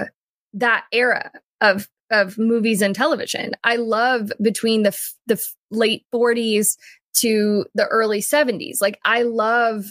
that 0.55 0.85
era 0.93 1.31
of 1.61 1.89
of 2.13 2.39
movies 2.39 2.83
and 2.83 2.95
television. 2.95 3.53
I 3.65 3.77
love 3.77 4.31
between 4.41 4.83
the 4.83 4.97
the 5.27 5.43
late 5.71 6.05
40s 6.15 6.77
to 7.15 7.65
the 7.75 7.87
early 7.87 8.21
70s. 8.21 8.81
Like 8.81 8.99
I 9.05 9.23
love 9.23 9.87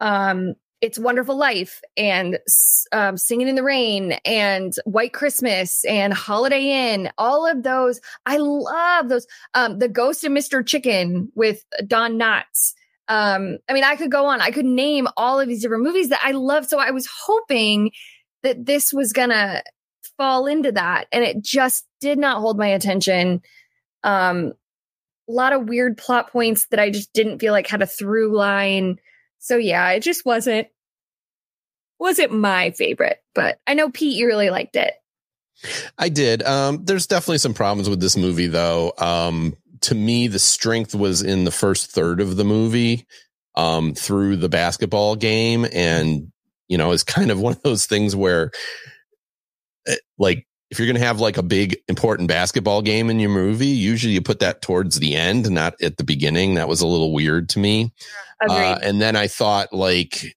um 0.00 0.54
It's 0.80 0.98
Wonderful 0.98 1.36
Life 1.36 1.80
and 1.96 2.38
um, 2.92 3.16
Singing 3.16 3.48
in 3.48 3.54
the 3.54 3.62
Rain 3.62 4.12
and 4.24 4.72
White 4.84 5.12
Christmas 5.12 5.84
and 5.84 6.12
Holiday 6.12 6.92
Inn. 6.92 7.10
All 7.18 7.46
of 7.46 7.62
those, 7.62 8.00
I 8.26 8.36
love 8.38 9.08
those. 9.08 9.26
Um, 9.54 9.78
the 9.78 9.88
Ghost 9.88 10.24
of 10.24 10.32
Mr. 10.32 10.64
Chicken 10.66 11.30
with 11.34 11.64
Don 11.86 12.18
Knotts. 12.18 12.74
Um, 13.08 13.58
I 13.68 13.72
mean, 13.72 13.84
I 13.84 13.96
could 13.96 14.10
go 14.10 14.26
on. 14.26 14.40
I 14.40 14.50
could 14.50 14.66
name 14.66 15.08
all 15.16 15.40
of 15.40 15.48
these 15.48 15.62
different 15.62 15.82
movies 15.82 16.10
that 16.10 16.20
I 16.22 16.32
love. 16.32 16.66
So 16.66 16.78
I 16.78 16.90
was 16.90 17.08
hoping 17.24 17.90
that 18.42 18.66
this 18.66 18.92
was 18.92 19.12
gonna 19.12 19.62
fall 20.18 20.46
into 20.46 20.72
that 20.72 21.06
and 21.12 21.24
it 21.24 21.42
just 21.42 21.86
did 22.00 22.18
not 22.18 22.40
hold 22.40 22.58
my 22.58 22.68
attention 22.68 23.40
um 24.04 24.52
a 25.28 25.32
lot 25.32 25.52
of 25.52 25.68
weird 25.68 25.96
plot 25.96 26.30
points 26.30 26.66
that 26.70 26.80
i 26.80 26.90
just 26.90 27.12
didn't 27.12 27.38
feel 27.38 27.52
like 27.52 27.66
had 27.66 27.82
a 27.82 27.86
through 27.86 28.36
line 28.36 28.98
so 29.38 29.56
yeah 29.56 29.90
it 29.90 30.00
just 30.00 30.26
wasn't 30.26 30.68
wasn't 31.98 32.32
my 32.32 32.70
favorite 32.72 33.22
but 33.34 33.58
i 33.66 33.74
know 33.74 33.90
pete 33.90 34.16
you 34.16 34.26
really 34.26 34.50
liked 34.50 34.76
it 34.76 34.92
I 35.98 36.08
did. 36.08 36.42
Um, 36.42 36.84
there's 36.84 37.06
definitely 37.06 37.38
some 37.38 37.54
problems 37.54 37.88
with 37.88 38.00
this 38.00 38.16
movie, 38.16 38.46
though. 38.46 38.92
Um, 38.98 39.56
to 39.82 39.94
me, 39.94 40.28
the 40.28 40.38
strength 40.38 40.94
was 40.94 41.22
in 41.22 41.44
the 41.44 41.50
first 41.50 41.90
third 41.90 42.20
of 42.20 42.36
the 42.36 42.44
movie 42.44 43.06
um, 43.54 43.94
through 43.94 44.36
the 44.36 44.48
basketball 44.48 45.16
game. 45.16 45.66
And, 45.72 46.32
you 46.68 46.78
know, 46.78 46.92
it's 46.92 47.02
kind 47.04 47.30
of 47.30 47.40
one 47.40 47.54
of 47.54 47.62
those 47.62 47.86
things 47.86 48.14
where, 48.14 48.50
like, 50.18 50.46
if 50.70 50.78
you're 50.78 50.86
going 50.86 51.00
to 51.00 51.06
have 51.06 51.20
like 51.20 51.38
a 51.38 51.42
big 51.42 51.78
important 51.88 52.28
basketball 52.28 52.82
game 52.82 53.08
in 53.08 53.18
your 53.18 53.30
movie, 53.30 53.68
usually 53.68 54.12
you 54.12 54.20
put 54.20 54.40
that 54.40 54.60
towards 54.60 54.98
the 54.98 55.16
end, 55.16 55.50
not 55.50 55.80
at 55.80 55.96
the 55.96 56.04
beginning. 56.04 56.54
That 56.54 56.68
was 56.68 56.82
a 56.82 56.86
little 56.86 57.12
weird 57.12 57.48
to 57.50 57.58
me. 57.58 57.92
Uh, 58.46 58.78
and 58.82 59.00
then 59.00 59.16
I 59.16 59.28
thought 59.28 59.72
like, 59.72 60.36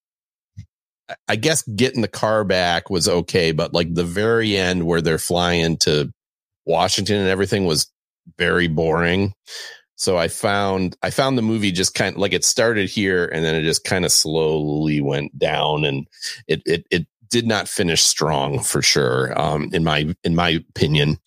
I 1.27 1.35
guess 1.35 1.63
getting 1.63 2.01
the 2.01 2.07
car 2.07 2.45
back 2.45 2.89
was 2.89 3.09
okay, 3.09 3.51
but 3.51 3.73
like 3.73 3.93
the 3.93 4.05
very 4.05 4.55
end 4.55 4.85
where 4.85 5.01
they're 5.01 5.17
flying 5.17 5.75
to 5.79 6.13
Washington 6.65 7.17
and 7.17 7.27
everything 7.27 7.65
was 7.65 7.91
very 8.37 8.67
boring. 8.69 9.33
So 9.95 10.17
I 10.17 10.29
found, 10.29 10.95
I 11.03 11.09
found 11.09 11.37
the 11.37 11.43
movie 11.43 11.73
just 11.73 11.93
kind 11.93 12.15
of 12.15 12.21
like 12.21 12.33
it 12.33 12.45
started 12.45 12.89
here 12.89 13.25
and 13.25 13.43
then 13.43 13.53
it 13.53 13.63
just 13.63 13.83
kind 13.83 14.05
of 14.05 14.11
slowly 14.13 15.01
went 15.01 15.37
down 15.37 15.83
and 15.83 16.07
it, 16.47 16.61
it, 16.65 16.85
it 16.89 17.07
did 17.31 17.47
not 17.47 17.67
finish 17.67 18.03
strong 18.03 18.59
for 18.59 18.81
sure. 18.81 19.39
Um, 19.39 19.69
in 19.73 19.83
my, 19.83 20.13
in 20.23 20.35
my 20.35 20.49
opinion. 20.49 21.17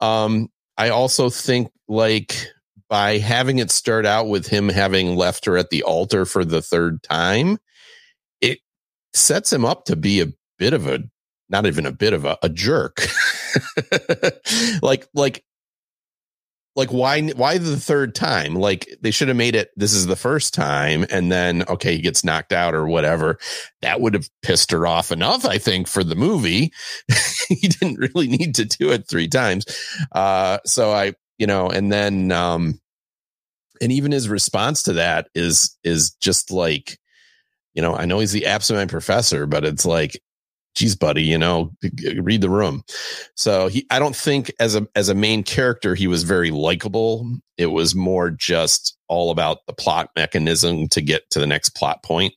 Um, 0.00 0.48
I 0.78 0.90
also 0.90 1.30
think 1.30 1.72
like 1.88 2.46
by 2.88 3.18
having 3.18 3.58
it 3.58 3.70
start 3.70 4.06
out 4.06 4.28
with 4.28 4.46
him 4.46 4.68
having 4.68 5.16
left 5.16 5.44
her 5.46 5.56
at 5.56 5.70
the 5.70 5.82
altar 5.82 6.24
for 6.24 6.44
the 6.44 6.62
third 6.62 7.02
time, 7.02 7.58
it 8.40 8.58
sets 9.14 9.52
him 9.52 9.64
up 9.64 9.86
to 9.86 9.96
be 9.96 10.20
a 10.20 10.32
bit 10.58 10.72
of 10.72 10.86
a 10.86 11.02
not 11.48 11.66
even 11.66 11.86
a 11.86 11.92
bit 11.92 12.12
of 12.12 12.24
a, 12.24 12.36
a 12.42 12.48
jerk. 12.48 13.06
like 14.82 15.08
like 15.14 15.44
like 16.76 16.92
why 16.92 17.22
why 17.30 17.58
the 17.58 17.76
third 17.76 18.14
time? 18.14 18.54
Like 18.54 18.86
they 19.00 19.10
should 19.10 19.28
have 19.28 19.36
made 19.36 19.56
it 19.56 19.70
this 19.76 19.94
is 19.94 20.06
the 20.06 20.14
first 20.14 20.54
time 20.54 21.06
and 21.10 21.32
then 21.32 21.64
okay 21.68 21.96
he 21.96 22.02
gets 22.02 22.22
knocked 22.22 22.52
out 22.52 22.74
or 22.74 22.86
whatever. 22.86 23.38
That 23.80 24.00
would 24.00 24.14
have 24.14 24.28
pissed 24.42 24.70
her 24.70 24.86
off 24.86 25.10
enough 25.10 25.44
I 25.46 25.58
think 25.58 25.88
for 25.88 26.04
the 26.04 26.14
movie. 26.14 26.72
he 27.48 27.68
didn't 27.68 27.98
really 27.98 28.28
need 28.28 28.54
to 28.56 28.66
do 28.66 28.92
it 28.92 29.08
three 29.08 29.28
times. 29.28 29.64
Uh 30.12 30.58
so 30.66 30.92
I 30.92 31.14
you 31.38 31.46
know 31.46 31.68
and 31.68 31.90
then 31.90 32.30
um 32.30 32.78
and 33.80 33.90
even 33.90 34.12
his 34.12 34.28
response 34.28 34.82
to 34.84 34.94
that 34.94 35.28
is 35.34 35.76
is 35.82 36.10
just 36.20 36.50
like 36.50 36.98
you 37.74 37.82
know 37.82 37.94
i 37.94 38.06
know 38.06 38.18
he's 38.18 38.32
the 38.32 38.46
absent 38.46 38.90
professor 38.90 39.46
but 39.46 39.64
it's 39.64 39.84
like 39.84 40.20
geez 40.76 40.94
buddy 40.94 41.22
you 41.22 41.38
know 41.38 41.72
read 42.16 42.40
the 42.40 42.50
room 42.50 42.84
so 43.34 43.66
he 43.66 43.84
i 43.90 43.98
don't 43.98 44.14
think 44.14 44.52
as 44.60 44.76
a 44.76 44.86
as 44.94 45.08
a 45.08 45.14
main 45.14 45.42
character 45.42 45.94
he 45.94 46.06
was 46.06 46.22
very 46.22 46.50
likable 46.50 47.28
it 47.56 47.66
was 47.66 47.94
more 47.94 48.30
just 48.30 48.96
all 49.08 49.30
about 49.30 49.58
the 49.66 49.72
plot 49.72 50.10
mechanism 50.14 50.86
to 50.86 51.00
get 51.00 51.28
to 51.30 51.40
the 51.40 51.46
next 51.46 51.70
plot 51.70 52.02
point 52.04 52.34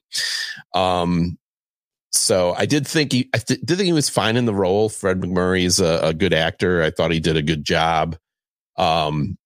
um 0.74 1.38
so 2.12 2.54
I 2.58 2.66
did 2.66 2.88
think 2.88 3.12
he, 3.12 3.30
I 3.34 3.38
th- 3.38 3.62
did 3.62 3.78
think 3.78 3.86
he 3.86 3.94
was 3.94 4.10
fine 4.10 4.36
in 4.36 4.46
the 4.46 4.54
role. 4.54 4.90
Fred 4.90 5.22
MacMurray 5.22 5.64
is 5.64 5.80
a, 5.80 6.00
a 6.02 6.14
good 6.14 6.34
actor. 6.34 6.82
I 6.82 6.90
thought 6.90 7.12
he 7.12 7.20
did 7.20 7.38
a 7.38 7.42
good 7.44 7.64
job. 7.64 8.18
Um, 8.78 9.38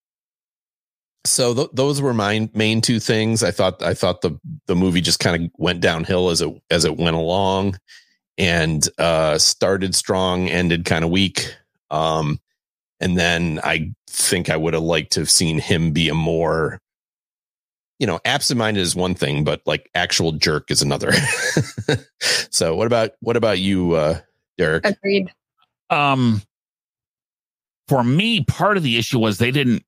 so 1.26 1.54
th- 1.54 1.70
those 1.74 2.02
were 2.02 2.14
my 2.14 2.50
main 2.54 2.82
two 2.82 3.00
things. 3.00 3.44
I 3.44 3.52
thought 3.52 3.82
I 3.82 3.94
thought 3.94 4.22
the 4.22 4.40
the 4.68 4.76
movie 4.76 5.02
just 5.02 5.20
kind 5.20 5.44
of 5.44 5.52
went 5.58 5.82
downhill 5.82 6.30
as 6.30 6.42
it 6.42 6.54
as 6.70 6.86
it 6.86 6.98
went 6.98 7.16
along, 7.16 7.78
and 8.38 8.88
uh, 8.98 9.38
started 9.38 9.96
strong, 9.96 10.50
ended 10.50 10.86
kind 10.86 11.04
of 11.04 11.12
weak. 11.12 11.56
Um, 11.92 12.40
and 13.00 13.18
then 13.18 13.60
I 13.64 13.92
think 14.08 14.50
I 14.50 14.58
would 14.58 14.74
have 14.74 14.84
liked 14.84 15.14
to 15.14 15.20
have 15.22 15.32
seen 15.32 15.60
him 15.60 15.92
be 15.92 16.10
a 16.10 16.14
more, 16.14 16.80
you 18.00 18.08
know, 18.08 18.20
absent-minded 18.26 18.80
is 18.80 18.96
one 18.96 19.16
thing, 19.16 19.44
but 19.44 19.62
like 19.66 19.90
actual 19.94 20.32
jerk 20.32 20.72
is 20.72 20.82
another. 20.82 21.12
so 22.50 22.76
what 22.76 22.88
about 22.88 23.12
what 23.20 23.38
about 23.38 23.60
you, 23.60 23.94
uh, 23.94 24.20
Derek? 24.58 24.86
agreed 24.86 25.32
Um, 25.90 26.42
for 27.88 28.04
me, 28.04 28.44
part 28.46 28.78
of 28.78 28.84
the 28.84 28.98
issue 28.98 29.20
was 29.20 29.38
they 29.38 29.52
didn't, 29.52 29.84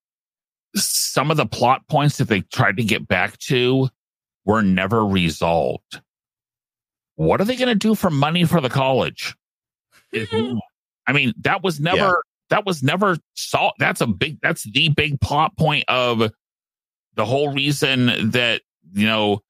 some 0.75 1.31
of 1.31 1.37
the 1.37 1.45
plot 1.45 1.87
points 1.87 2.17
that 2.17 2.27
they 2.27 2.41
tried 2.41 2.77
to 2.77 2.83
get 2.83 3.07
back 3.07 3.37
to 3.39 3.89
were 4.45 4.61
never 4.61 5.05
resolved. 5.05 6.01
What 7.15 7.41
are 7.41 7.45
they 7.45 7.55
going 7.55 7.69
to 7.69 7.75
do 7.75 7.95
for 7.95 8.09
money 8.09 8.45
for 8.45 8.61
the 8.61 8.69
college? 8.69 9.35
I 10.13 11.13
mean, 11.13 11.33
that 11.41 11.63
was 11.63 11.79
never, 11.79 11.97
yeah. 11.97 12.13
that 12.49 12.65
was 12.65 12.83
never 12.83 13.17
solved. 13.35 13.75
That's 13.79 14.01
a 14.01 14.07
big, 14.07 14.39
that's 14.41 14.63
the 14.63 14.89
big 14.89 15.21
plot 15.21 15.55
point 15.57 15.85
of 15.87 16.31
the 17.15 17.25
whole 17.25 17.53
reason 17.53 18.31
that, 18.31 18.61
you 18.93 19.05
know, 19.05 19.41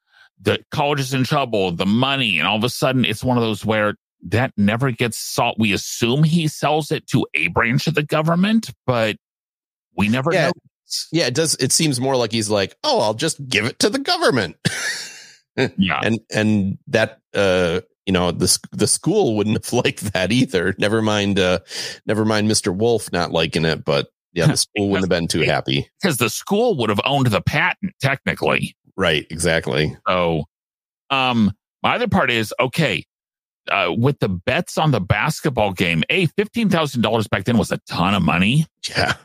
the 0.41 0.63
college 0.71 0.99
is 0.99 1.13
in 1.13 1.23
trouble, 1.23 1.71
the 1.71 1.85
money, 1.85 2.39
and 2.39 2.47
all 2.47 2.57
of 2.57 2.63
a 2.63 2.69
sudden 2.69 3.05
it's 3.05 3.23
one 3.23 3.37
of 3.37 3.43
those 3.43 3.65
where 3.65 3.95
that 4.27 4.51
never 4.57 4.91
gets 4.91 5.17
sought. 5.17 5.59
We 5.59 5.73
assume 5.73 6.23
he 6.23 6.47
sells 6.47 6.91
it 6.91 7.07
to 7.07 7.25
a 7.33 7.47
branch 7.49 7.87
of 7.87 7.95
the 7.95 8.03
government, 8.03 8.71
but 8.85 9.17
we 9.95 10.09
never 10.09 10.33
yeah. 10.33 10.47
know. 10.47 10.53
Yeah, 11.11 11.27
it 11.27 11.33
does. 11.33 11.55
It 11.55 11.71
seems 11.71 11.99
more 11.99 12.15
like 12.15 12.31
he's 12.31 12.49
like, 12.49 12.75
oh, 12.83 13.01
I'll 13.01 13.13
just 13.13 13.45
give 13.47 13.65
it 13.65 13.79
to 13.79 13.89
the 13.89 13.99
government. 13.99 14.55
yeah, 15.77 15.99
and 16.03 16.19
and 16.31 16.77
that 16.87 17.19
uh, 17.35 17.81
you 18.05 18.13
know 18.13 18.31
the 18.31 18.57
the 18.71 18.87
school 18.87 19.35
wouldn't 19.35 19.63
have 19.63 19.73
liked 19.85 20.13
that 20.13 20.31
either. 20.31 20.75
Never 20.77 21.01
mind, 21.01 21.39
uh, 21.39 21.59
never 22.05 22.25
mind, 22.25 22.47
Mister 22.47 22.71
Wolf 22.71 23.11
not 23.11 23.31
liking 23.31 23.65
it, 23.65 23.83
but 23.85 24.07
yeah, 24.33 24.47
the 24.47 24.57
school 24.57 24.89
wouldn't 24.89 25.11
have 25.11 25.17
been 25.17 25.27
too 25.27 25.41
happy 25.41 25.89
because 26.01 26.17
the 26.17 26.29
school 26.29 26.77
would 26.77 26.89
have 26.89 27.01
owned 27.05 27.27
the 27.27 27.41
patent 27.41 27.93
technically. 28.01 28.75
Right, 28.97 29.27
exactly. 29.29 29.95
So, 30.07 30.45
um, 31.09 31.51
my 31.83 31.95
other 31.95 32.07
part 32.07 32.31
is 32.31 32.53
okay 32.59 33.05
uh, 33.69 33.93
with 33.97 34.19
the 34.19 34.29
bets 34.29 34.77
on 34.77 34.91
the 34.91 35.01
basketball 35.01 35.73
game, 35.73 36.03
a 36.09 36.27
fifteen 36.27 36.69
thousand 36.69 37.01
dollars 37.01 37.27
back 37.27 37.45
then 37.45 37.57
was 37.57 37.71
a 37.71 37.79
ton 37.89 38.13
of 38.13 38.23
money. 38.23 38.65
Yeah, 38.89 39.15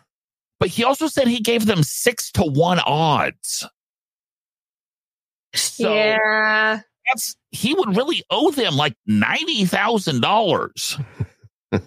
but 0.59 0.69
he 0.69 0.85
also 0.85 1.07
said 1.07 1.29
he 1.29 1.40
gave 1.40 1.67
them 1.67 1.83
six 1.83 2.31
to 2.33 2.43
one 2.43 2.81
odds. 2.81 3.69
So 5.55 5.95
yeah, 5.95 6.81
that's 7.07 7.37
he 7.50 7.75
would 7.75 7.97
really 7.97 8.23
owe 8.30 8.50
them 8.50 8.76
like 8.76 8.95
ninety 9.07 9.64
thousand 9.64 10.21
dollars. 10.21 10.99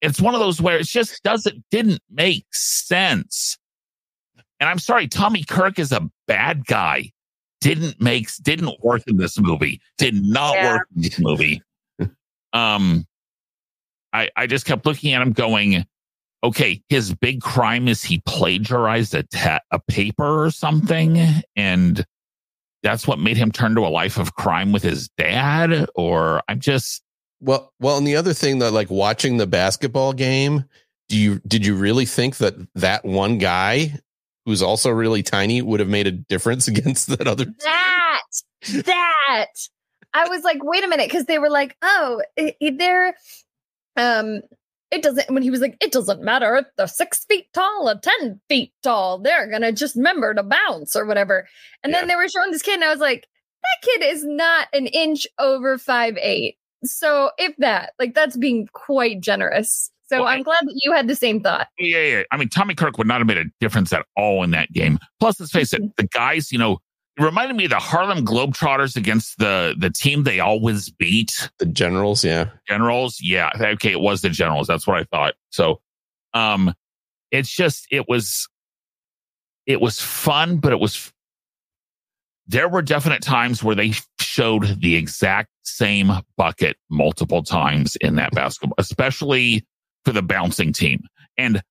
it's 0.00 0.20
one 0.20 0.34
of 0.34 0.40
those 0.40 0.60
where 0.60 0.78
it 0.78 0.86
just 0.86 1.22
doesn't 1.22 1.64
didn't 1.70 2.00
make 2.10 2.46
sense. 2.52 3.58
And 4.60 4.68
I'm 4.68 4.78
sorry, 4.78 5.06
Tommy 5.08 5.44
Kirk 5.44 5.78
is 5.78 5.92
a 5.92 6.08
bad 6.26 6.66
guy. 6.66 7.10
Didn't 7.60 8.00
make 8.00 8.28
didn't 8.42 8.82
work 8.82 9.02
in 9.06 9.16
this 9.16 9.38
movie. 9.38 9.80
Did 9.98 10.22
not 10.24 10.54
yeah. 10.54 10.72
work 10.72 10.88
in 10.94 11.02
this 11.02 11.18
movie 11.18 11.62
um, 12.52 13.06
I, 14.12 14.30
I 14.36 14.46
just 14.46 14.64
kept 14.64 14.86
looking 14.86 15.12
at 15.12 15.20
him 15.20 15.32
going, 15.32 15.84
okay, 16.42 16.82
his 16.88 17.14
big 17.14 17.42
crime 17.42 17.86
is 17.86 18.02
he 18.02 18.22
plagiarized 18.24 19.14
a, 19.14 19.24
te- 19.24 19.58
a 19.70 19.80
paper 19.88 20.44
or 20.44 20.50
something. 20.50 21.18
And 21.54 22.04
that's 22.86 23.08
what 23.08 23.18
made 23.18 23.36
him 23.36 23.50
turn 23.50 23.74
to 23.74 23.80
a 23.80 23.90
life 23.90 24.16
of 24.16 24.36
crime 24.36 24.70
with 24.70 24.84
his 24.84 25.08
dad. 25.18 25.88
Or 25.96 26.40
I'm 26.48 26.60
just. 26.60 27.02
Well, 27.40 27.72
well, 27.80 27.98
and 27.98 28.06
the 28.06 28.14
other 28.14 28.32
thing 28.32 28.60
that 28.60 28.70
like 28.70 28.90
watching 28.90 29.36
the 29.36 29.46
basketball 29.46 30.12
game, 30.12 30.64
do 31.08 31.18
you, 31.18 31.40
did 31.46 31.66
you 31.66 31.74
really 31.74 32.06
think 32.06 32.36
that 32.36 32.54
that 32.76 33.04
one 33.04 33.38
guy 33.38 33.98
who's 34.44 34.62
also 34.62 34.90
really 34.90 35.24
tiny 35.24 35.60
would 35.62 35.80
have 35.80 35.88
made 35.88 36.06
a 36.06 36.12
difference 36.12 36.68
against 36.68 37.08
that 37.08 37.26
other? 37.26 37.46
That, 37.64 38.20
that 38.84 39.46
I 40.14 40.28
was 40.28 40.44
like, 40.44 40.62
wait 40.62 40.84
a 40.84 40.88
minute, 40.88 41.08
because 41.08 41.26
they 41.26 41.40
were 41.40 41.50
like, 41.50 41.76
oh, 41.82 42.22
they're 42.60 43.14
um 43.96 44.42
it 44.96 45.02
doesn't 45.02 45.30
when 45.30 45.42
he 45.42 45.50
was 45.50 45.60
like 45.60 45.76
it 45.80 45.92
doesn't 45.92 46.22
matter 46.22 46.56
if 46.56 46.66
they're 46.76 46.86
six 46.86 47.24
feet 47.26 47.52
tall 47.52 47.88
or 47.88 48.00
ten 48.00 48.40
feet 48.48 48.72
tall 48.82 49.18
they're 49.18 49.50
gonna 49.50 49.70
just 49.70 49.94
remember 49.94 50.32
to 50.32 50.42
bounce 50.42 50.96
or 50.96 51.04
whatever. 51.04 51.46
And 51.82 51.92
yeah. 51.92 52.00
then 52.00 52.08
they 52.08 52.16
were 52.16 52.28
showing 52.28 52.50
this 52.50 52.62
kid 52.62 52.74
and 52.74 52.84
i 52.84 52.90
was 52.90 53.00
like 53.00 53.26
that 53.62 53.88
kid 53.88 54.02
is 54.04 54.24
not 54.24 54.68
an 54.72 54.86
inch 54.86 55.26
over 55.38 55.76
five 55.76 56.16
eight. 56.20 56.56
So 56.84 57.30
if 57.36 57.54
that 57.58 57.92
like 57.98 58.14
that's 58.14 58.36
being 58.36 58.68
quite 58.72 59.20
generous. 59.20 59.90
So 60.08 60.22
well, 60.22 60.28
i'm 60.28 60.42
glad 60.42 60.62
that 60.62 60.80
you 60.82 60.92
had 60.92 61.08
the 61.08 61.16
same 61.16 61.42
thought. 61.42 61.68
Yeah 61.78 62.02
yeah. 62.02 62.22
I 62.32 62.38
mean 62.38 62.48
tommy 62.48 62.74
kirk 62.74 62.96
would 62.96 63.06
not 63.06 63.18
have 63.18 63.26
made 63.26 63.38
a 63.38 63.44
difference 63.60 63.92
at 63.92 64.06
all 64.16 64.42
in 64.42 64.50
that 64.52 64.72
game. 64.72 64.98
Plus 65.20 65.38
let's 65.38 65.52
face 65.52 65.74
it 65.74 65.82
mm-hmm. 65.82 65.90
the 65.98 66.08
guys 66.08 66.50
you 66.50 66.58
know 66.58 66.78
it 67.18 67.22
reminded 67.22 67.56
me 67.56 67.64
of 67.64 67.70
the 67.70 67.78
Harlem 67.78 68.24
Globetrotters 68.24 68.96
against 68.96 69.38
the 69.38 69.74
the 69.78 69.90
team 69.90 70.24
they 70.24 70.40
always 70.40 70.90
beat. 70.90 71.50
The 71.58 71.66
Generals, 71.66 72.24
yeah. 72.24 72.50
Generals, 72.68 73.18
yeah. 73.22 73.50
Okay, 73.58 73.92
it 73.92 74.00
was 74.00 74.20
the 74.20 74.30
Generals. 74.30 74.66
That's 74.66 74.86
what 74.86 74.98
I 74.98 75.04
thought. 75.04 75.34
So, 75.50 75.80
um, 76.34 76.74
it's 77.30 77.50
just 77.50 77.86
it 77.90 78.08
was 78.08 78.48
it 79.66 79.80
was 79.80 80.00
fun, 80.00 80.58
but 80.58 80.72
it 80.72 80.80
was 80.80 81.12
there 82.46 82.68
were 82.68 82.82
definite 82.82 83.22
times 83.22 83.64
where 83.64 83.74
they 83.74 83.92
showed 84.20 84.80
the 84.80 84.94
exact 84.96 85.50
same 85.62 86.12
bucket 86.36 86.76
multiple 86.90 87.42
times 87.42 87.96
in 87.96 88.16
that 88.16 88.32
basketball, 88.34 88.74
especially 88.78 89.66
for 90.04 90.12
the 90.12 90.22
bouncing 90.22 90.72
team. 90.72 91.02
And 91.38 91.62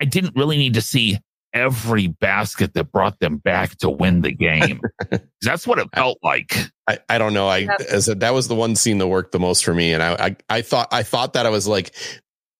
I 0.00 0.04
didn't 0.04 0.36
really 0.36 0.56
need 0.56 0.74
to 0.74 0.80
see 0.80 1.18
every 1.52 2.06
basket 2.06 2.74
that 2.74 2.92
brought 2.92 3.18
them 3.20 3.36
back 3.36 3.76
to 3.78 3.90
win 3.90 4.22
the 4.22 4.32
game. 4.32 4.80
That's 5.42 5.66
what 5.66 5.78
it 5.78 5.88
felt 5.94 6.18
like. 6.22 6.56
I, 6.88 6.98
I 7.08 7.18
don't 7.18 7.34
know. 7.34 7.48
I 7.48 7.68
as 7.90 8.08
a, 8.08 8.14
that 8.16 8.34
was 8.34 8.48
the 8.48 8.54
one 8.54 8.76
scene 8.76 8.98
that 8.98 9.08
worked 9.08 9.32
the 9.32 9.38
most 9.38 9.64
for 9.64 9.74
me, 9.74 9.92
and 9.92 10.02
I, 10.02 10.12
I 10.14 10.36
I 10.48 10.62
thought 10.62 10.88
I 10.92 11.02
thought 11.02 11.34
that 11.34 11.46
I 11.46 11.50
was 11.50 11.68
like, 11.68 11.94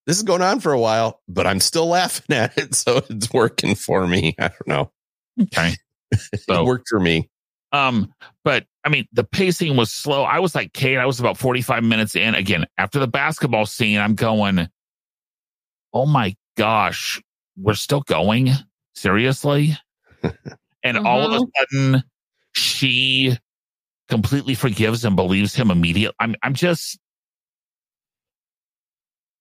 this 0.06 0.16
is 0.16 0.22
going 0.22 0.42
on 0.42 0.60
for 0.60 0.72
a 0.72 0.78
while, 0.78 1.20
but 1.28 1.46
I'm 1.46 1.60
still 1.60 1.86
laughing 1.86 2.36
at 2.36 2.56
it, 2.58 2.74
so 2.74 3.02
it's 3.08 3.32
working 3.32 3.74
for 3.74 4.06
me. 4.06 4.34
I 4.38 4.48
don't 4.48 4.68
know. 4.68 4.92
Okay, 5.40 5.74
so, 6.36 6.62
it 6.62 6.64
worked 6.64 6.88
for 6.88 7.00
me. 7.00 7.28
Um, 7.72 8.12
but 8.44 8.66
I 8.84 8.90
mean, 8.90 9.06
the 9.12 9.24
pacing 9.24 9.76
was 9.76 9.90
slow. 9.90 10.24
I 10.24 10.40
was 10.40 10.54
like 10.54 10.72
Kate. 10.72 10.98
I 10.98 11.06
was 11.06 11.20
about 11.20 11.38
45 11.38 11.82
minutes 11.84 12.14
in. 12.14 12.34
Again, 12.34 12.66
after 12.76 12.98
the 12.98 13.06
basketball 13.06 13.64
scene, 13.64 13.98
I'm 13.98 14.14
going, 14.14 14.68
oh 15.94 16.04
my 16.04 16.36
gosh, 16.56 17.22
we're 17.56 17.74
still 17.74 18.02
going 18.02 18.50
seriously? 18.94 19.76
and 20.22 20.96
uh-huh. 20.96 21.08
all 21.08 21.26
of 21.26 21.32
a 21.32 21.36
uh-huh. 21.36 21.64
sudden, 21.70 22.04
she 22.52 23.36
completely 24.08 24.54
forgives 24.54 25.04
and 25.04 25.16
believes 25.16 25.54
him 25.54 25.70
immediately. 25.70 26.14
I'm, 26.20 26.34
I'm 26.42 26.54
just, 26.54 26.98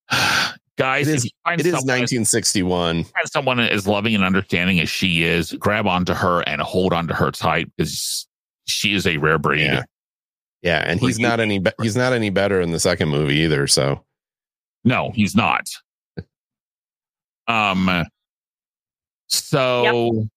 guys. 0.78 1.08
It 1.08 1.16
is, 1.16 1.26
it 1.26 1.66
is 1.66 1.74
1961. 1.74 3.04
Find 3.04 3.14
someone 3.26 3.60
as 3.60 3.88
loving 3.88 4.16
and 4.16 4.24
understanding 4.24 4.80
as 4.80 4.90
she 4.90 5.24
is, 5.24 5.52
grab 5.54 5.88
onto 5.88 6.14
her 6.14 6.42
and 6.42 6.62
hold 6.62 6.94
onto 6.94 7.14
her 7.14 7.32
tight 7.32 7.72
because 7.76 8.28
she 8.66 8.94
is 8.94 9.06
a 9.06 9.18
rare 9.18 9.38
breed. 9.38 9.66
Yeah, 9.66 9.84
yeah 10.62 10.84
and 10.86 11.00
he's 11.00 11.20
not 11.20 11.40
any 11.40 11.60
be- 11.60 11.72
he's 11.82 11.96
not 11.96 12.14
any 12.14 12.30
better 12.30 12.62
in 12.62 12.72
the 12.72 12.80
second 12.80 13.10
movie 13.10 13.40
either. 13.40 13.68
So, 13.68 14.04
no, 14.84 15.12
he's 15.14 15.36
not. 15.36 15.66
um, 17.48 18.06
so, 19.32 20.14
yep. 20.14 20.28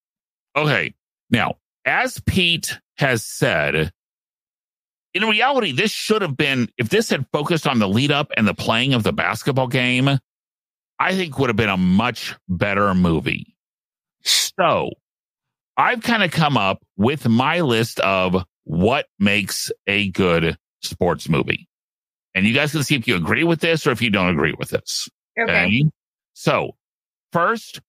okay. 0.57 0.95
Now, 1.31 1.57
as 1.85 2.21
Pete 2.27 2.79
has 2.97 3.25
said, 3.25 3.93
in 5.13 5.25
reality, 5.25 5.73
this 5.73 5.91
should 5.91 6.23
have 6.23 6.37
been, 6.37 6.69
if 6.79 6.89
this 6.89 7.11
had 7.11 7.27
focused 7.33 7.67
on 7.67 7.79
the 7.79 7.89
lead 7.89 8.11
up 8.11 8.31
and 8.37 8.47
the 8.47 8.55
playing 8.55 8.95
of 8.95 9.03
the 9.03 9.13
basketball 9.13 9.69
game, 9.69 10.19
I 10.99 11.15
think 11.15 11.39
would 11.39 11.51
have 11.51 11.57
been 11.57 11.69
a 11.69 11.77
much 11.77 12.35
better 12.49 12.95
movie. 12.95 13.55
So, 14.23 14.91
I've 15.77 16.03
kind 16.03 16.23
of 16.23 16.31
come 16.31 16.57
up 16.57 16.83
with 16.97 17.29
my 17.29 17.61
list 17.61 18.01
of 18.01 18.45
what 18.65 19.07
makes 19.19 19.73
a 19.87 20.11
good 20.11 20.57
sports 20.83 21.29
movie. 21.29 21.69
And 22.35 22.47
you 22.47 22.55
guys 22.55 22.73
can 22.73 22.83
see 22.83 22.95
if 22.95 23.07
you 23.07 23.17
agree 23.17 23.45
with 23.45 23.61
this 23.61 23.87
or 23.87 23.91
if 23.91 24.03
you 24.03 24.11
don't 24.11 24.31
agree 24.31 24.55
with 24.59 24.71
this. 24.71 25.09
Okay. 25.39 25.53
okay? 25.53 25.85
So, 26.35 26.77
first, 27.33 27.81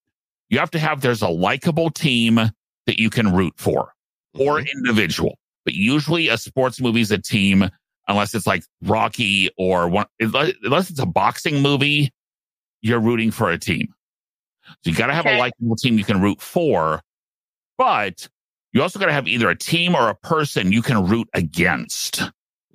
you 0.48 0.58
have 0.58 0.70
to 0.72 0.78
have 0.78 1.00
there's 1.00 1.22
a 1.22 1.28
likable 1.28 1.90
team 1.90 2.36
that 2.36 3.00
you 3.00 3.10
can 3.10 3.34
root 3.34 3.54
for 3.56 3.92
or 4.38 4.58
mm-hmm. 4.58 4.66
individual. 4.78 5.38
But 5.64 5.74
usually 5.74 6.28
a 6.28 6.38
sports 6.38 6.80
movie 6.80 7.00
is 7.00 7.10
a 7.10 7.18
team, 7.18 7.68
unless 8.08 8.34
it's 8.34 8.46
like 8.46 8.62
Rocky 8.82 9.50
or 9.58 9.88
one, 9.88 10.06
unless 10.20 10.90
it's 10.90 11.00
a 11.00 11.06
boxing 11.06 11.60
movie, 11.60 12.12
you're 12.82 13.00
rooting 13.00 13.30
for 13.30 13.50
a 13.50 13.58
team. 13.58 13.88
So 14.84 14.90
you 14.90 14.96
got 14.96 15.08
to 15.08 15.14
have 15.14 15.26
okay. 15.26 15.36
a 15.36 15.38
likable 15.38 15.76
team 15.76 15.98
you 15.98 16.04
can 16.04 16.20
root 16.20 16.40
for, 16.40 17.02
but 17.78 18.28
you 18.72 18.82
also 18.82 18.98
got 18.98 19.06
to 19.06 19.12
have 19.12 19.26
either 19.26 19.48
a 19.48 19.56
team 19.56 19.94
or 19.94 20.08
a 20.08 20.14
person 20.14 20.72
you 20.72 20.82
can 20.82 21.06
root 21.06 21.28
against. 21.34 22.20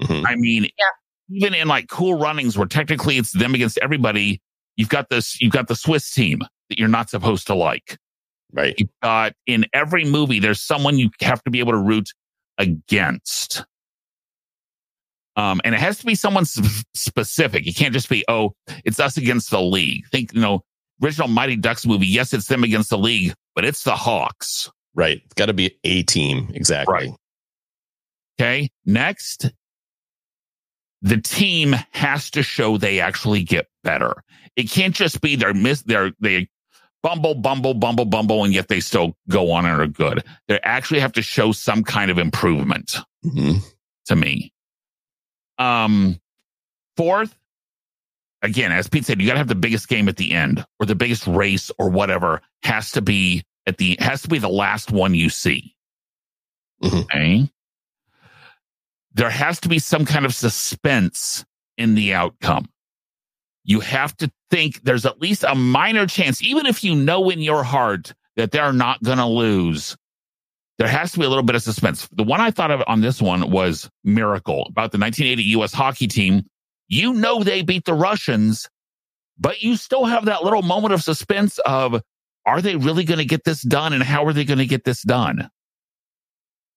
Mm-hmm. 0.01 0.25
I 0.25 0.35
mean, 0.35 0.63
yeah. 0.63 0.85
even 1.29 1.53
in 1.53 1.67
like 1.67 1.89
cool 1.89 2.17
runnings 2.17 2.57
where 2.57 2.67
technically 2.67 3.17
it's 3.17 3.31
them 3.31 3.53
against 3.53 3.77
everybody, 3.81 4.41
you've 4.75 4.89
got 4.89 5.09
this, 5.09 5.39
you've 5.41 5.53
got 5.53 5.67
the 5.67 5.75
Swiss 5.75 6.11
team 6.11 6.41
that 6.71 6.79
you're 6.79 6.87
not 6.87 7.09
supposed 7.09 7.47
to 7.47 7.53
like. 7.53 7.97
Right. 8.53 8.73
You've 8.77 8.89
got 9.03 9.33
in 9.45 9.65
every 9.73 10.05
movie, 10.05 10.39
there's 10.39 10.61
someone 10.61 10.97
you 10.97 11.09
have 11.21 11.43
to 11.43 11.51
be 11.51 11.59
able 11.59 11.73
to 11.73 11.77
root 11.77 12.09
against. 12.57 13.65
Um, 15.35 15.61
and 15.63 15.75
it 15.75 15.79
has 15.79 15.99
to 15.99 16.05
be 16.05 16.15
someone 16.15 16.45
specific. 16.45 17.65
You 17.65 17.73
can't 17.73 17.93
just 17.93 18.09
be, 18.09 18.25
oh, 18.27 18.53
it's 18.83 18.99
us 18.99 19.17
against 19.17 19.51
the 19.51 19.61
league. 19.61 20.05
Think, 20.07 20.33
you 20.33 20.41
know, 20.41 20.63
original 21.03 21.27
Mighty 21.27 21.55
Ducks 21.55 21.85
movie, 21.85 22.07
yes, 22.07 22.33
it's 22.33 22.47
them 22.47 22.63
against 22.63 22.89
the 22.89 22.97
league, 22.97 23.33
but 23.55 23.63
it's 23.65 23.83
the 23.83 23.95
Hawks. 23.95 24.69
Right. 24.93 25.21
It's 25.23 25.33
got 25.35 25.45
to 25.45 25.53
be 25.53 25.77
a 25.83 26.03
team. 26.03 26.51
Exactly. 26.53 26.93
Right. 26.93 27.11
Okay. 28.39 28.69
Next, 28.85 29.51
the 31.01 31.17
team 31.17 31.75
has 31.91 32.29
to 32.31 32.43
show 32.43 32.77
they 32.77 32.99
actually 32.99 33.43
get 33.43 33.67
better. 33.83 34.23
It 34.55 34.69
can't 34.69 34.93
just 34.93 35.21
be 35.21 35.35
they're 35.35 35.53
miss 35.53 35.81
they're 35.83 36.11
they 36.19 36.47
bumble, 37.03 37.35
bumble, 37.35 37.73
bumble, 37.73 38.05
bumble, 38.05 38.43
and 38.43 38.53
yet 38.53 38.67
they 38.67 38.79
still 38.79 39.15
go 39.29 39.51
on 39.51 39.65
and 39.65 39.81
are 39.81 39.87
good. 39.87 40.23
They 40.47 40.59
actually 40.61 40.99
have 40.99 41.13
to 41.13 41.21
show 41.21 41.51
some 41.51 41.83
kind 41.83 42.11
of 42.11 42.17
improvement 42.17 42.97
Mhm. 43.25 43.61
to 44.05 44.15
me. 44.15 44.53
Um, 45.57 46.19
fourth, 46.97 47.35
again, 48.41 48.71
as 48.71 48.87
Pete 48.87 49.05
said, 49.05 49.19
you 49.21 49.27
got 49.27 49.33
to 49.33 49.39
have 49.39 49.47
the 49.47 49.55
biggest 49.55 49.87
game 49.87 50.07
at 50.09 50.17
the 50.17 50.31
end, 50.31 50.65
or 50.79 50.85
the 50.85 50.95
biggest 50.95 51.27
race, 51.27 51.71
or 51.77 51.89
whatever 51.89 52.41
has 52.63 52.91
to 52.91 53.01
be 53.01 53.43
at 53.67 53.77
the 53.77 53.97
has 53.99 54.21
to 54.23 54.27
be 54.29 54.39
the 54.39 54.49
last 54.49 54.91
one 54.91 55.13
you 55.13 55.29
see. 55.29 55.75
Mhm. 56.83 57.03
Okay. 57.03 57.49
There 59.13 59.29
has 59.29 59.59
to 59.61 59.69
be 59.69 59.77
some 59.79 60.05
kind 60.05 60.25
of 60.25 60.33
suspense 60.33 61.45
in 61.77 61.95
the 61.95 62.13
outcome. 62.13 62.69
You 63.63 63.81
have 63.81 64.15
to 64.17 64.31
think 64.51 64.83
there's 64.83 65.05
at 65.05 65.21
least 65.21 65.43
a 65.47 65.55
minor 65.55 66.05
chance, 66.05 66.43
even 66.43 66.65
if 66.65 66.83
you 66.83 66.93
know 66.93 67.29
in 67.29 67.39
your 67.39 67.63
heart 67.63 68.13
that 68.35 68.51
they're 68.51 68.73
not 68.73 69.01
going 69.01 69.17
to 69.17 69.25
lose. 69.25 69.97
There 70.77 70.87
has 70.87 71.11
to 71.13 71.19
be 71.19 71.25
a 71.25 71.29
little 71.29 71.43
bit 71.43 71.55
of 71.55 71.63
suspense. 71.63 72.07
The 72.11 72.23
one 72.23 72.41
I 72.41 72.51
thought 72.51 72.71
of 72.71 72.83
on 72.87 73.01
this 73.01 73.21
one 73.21 73.51
was 73.51 73.89
Miracle 74.03 74.65
about 74.69 74.91
the 74.91 74.97
1980 74.97 75.43
U.S. 75.51 75.73
hockey 75.73 76.07
team. 76.07 76.43
You 76.87 77.13
know 77.13 77.43
they 77.43 77.61
beat 77.61 77.85
the 77.85 77.93
Russians, 77.93 78.67
but 79.39 79.61
you 79.61 79.75
still 79.75 80.05
have 80.05 80.25
that 80.25 80.43
little 80.43 80.61
moment 80.61 80.93
of 80.93 81.03
suspense 81.03 81.59
of 81.59 82.01
are 82.45 82.61
they 82.61 82.75
really 82.75 83.03
going 83.03 83.19
to 83.19 83.25
get 83.25 83.43
this 83.43 83.61
done 83.61 83.93
and 83.93 84.03
how 84.03 84.25
are 84.25 84.33
they 84.33 84.43
going 84.43 84.57
to 84.57 84.65
get 84.65 84.83
this 84.83 85.03
done? 85.03 85.49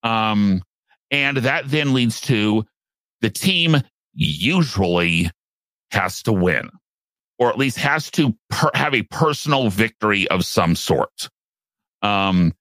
Um, 0.03 0.63
and 1.11 1.39
that 1.39 1.71
then 1.71 1.95
leads 1.95 2.21
to 2.23 2.65
the 3.23 3.31
team 3.31 3.77
usually 4.13 5.31
has 5.91 6.23
to 6.25 6.33
win 6.33 6.69
or 7.39 7.51
at 7.51 7.59
least 7.59 7.79
has 7.79 8.11
to 8.13 8.37
per- 8.51 8.71
have 8.75 8.95
a 8.95 9.03
personal 9.03 9.69
victory 9.71 10.29
of 10.29 10.45
some 10.45 10.75
sort. 10.77 11.29
Um, 12.03 12.53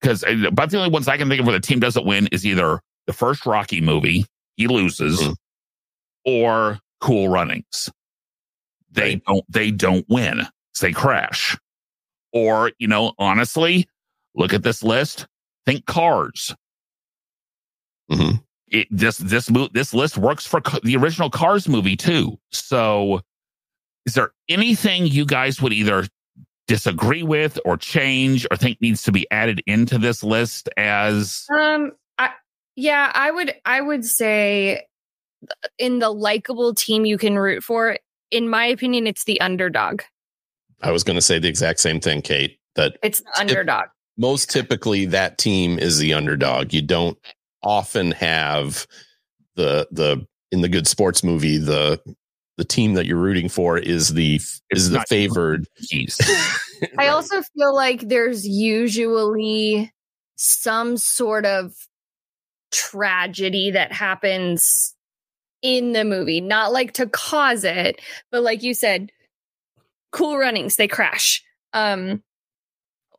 because 0.00 0.22
about 0.24 0.70
the 0.70 0.78
only 0.78 0.90
ones 0.90 1.08
I 1.08 1.16
can 1.16 1.28
think 1.28 1.40
of 1.40 1.46
where 1.46 1.58
the 1.58 1.66
team 1.66 1.80
doesn't 1.80 2.06
win 2.06 2.28
is 2.30 2.46
either 2.46 2.80
the 3.06 3.12
first 3.12 3.46
Rocky 3.46 3.80
movie, 3.80 4.26
he 4.56 4.66
loses, 4.68 5.20
Mhm. 5.20 5.36
or 6.24 6.78
Cool 7.00 7.28
Runnings. 7.28 7.90
They 8.90 9.14
Right. 9.14 9.24
don't 9.26 9.44
they 9.52 9.70
don't 9.70 10.06
win. 10.08 10.46
They 10.80 10.92
crash. 10.92 11.56
Or, 12.32 12.72
you 12.78 12.88
know, 12.88 13.14
honestly, 13.18 13.88
look 14.34 14.52
at 14.52 14.62
this 14.62 14.82
list. 14.82 15.26
Think 15.64 15.86
cars. 15.86 16.54
Mhm. 18.10 18.42
It 18.68 18.88
this 18.90 19.16
this 19.18 19.50
this 19.72 19.94
list 19.94 20.18
works 20.18 20.46
for 20.46 20.60
the 20.82 20.96
original 20.96 21.30
Cars 21.30 21.68
movie 21.68 21.96
too. 21.96 22.38
So 22.52 23.22
is 24.06 24.14
there 24.14 24.30
anything 24.48 25.06
you 25.06 25.26
guys 25.26 25.60
would 25.60 25.72
either 25.72 26.06
disagree 26.66 27.22
with 27.22 27.58
or 27.64 27.76
change 27.76 28.46
or 28.50 28.56
think 28.56 28.80
needs 28.80 29.02
to 29.02 29.12
be 29.12 29.26
added 29.30 29.62
into 29.66 29.98
this 29.98 30.22
list 30.22 30.68
as 30.76 31.46
Um, 31.56 31.92
I 32.18 32.30
yeah, 32.76 33.10
I 33.14 33.30
would 33.30 33.54
I 33.64 33.80
would 33.80 34.04
say 34.04 34.86
in 35.78 35.98
the 35.98 36.10
likable 36.10 36.74
team 36.74 37.04
you 37.04 37.18
can 37.18 37.38
root 37.38 37.62
for. 37.62 37.98
In 38.30 38.48
my 38.48 38.66
opinion, 38.66 39.06
it's 39.06 39.24
the 39.24 39.40
underdog. 39.40 40.02
I 40.82 40.90
was 40.90 41.04
going 41.04 41.14
to 41.14 41.22
say 41.22 41.38
the 41.38 41.48
exact 41.48 41.78
same 41.80 42.00
thing, 42.00 42.22
Kate, 42.22 42.58
that 42.74 42.98
It's 43.02 43.20
the 43.20 43.40
underdog. 43.40 43.86
most 44.18 44.50
typically 44.50 45.06
that 45.06 45.38
team 45.38 45.78
is 45.78 45.98
the 45.98 46.12
underdog. 46.12 46.72
You 46.72 46.82
don't 46.82 47.16
often 47.62 48.10
have 48.12 48.86
the 49.54 49.86
the 49.90 50.26
in 50.52 50.60
the 50.60 50.68
good 50.68 50.86
sports 50.86 51.22
movie 51.22 51.58
the 51.58 52.00
the 52.56 52.64
team 52.64 52.94
that 52.94 53.06
you're 53.06 53.18
rooting 53.18 53.48
for 53.48 53.78
is 53.78 54.14
the 54.14 54.40
is 54.70 54.90
the 54.90 54.98
not- 54.98 55.08
favored. 55.08 55.66
keys? 55.88 56.18
I 56.98 57.08
also 57.08 57.42
feel 57.56 57.74
like 57.74 58.00
there's 58.08 58.46
usually 58.46 59.92
some 60.36 60.96
sort 60.96 61.46
of 61.46 61.72
tragedy 62.72 63.70
that 63.72 63.92
happens 63.92 64.94
in 65.62 65.92
the 65.92 66.04
movie, 66.04 66.40
not 66.40 66.72
like 66.72 66.92
to 66.94 67.06
cause 67.06 67.64
it, 67.64 68.00
but 68.30 68.42
like 68.42 68.62
you 68.62 68.74
said, 68.74 69.10
cool 70.12 70.36
runnings, 70.38 70.76
they 70.76 70.88
crash. 70.88 71.42
Um 71.72 72.22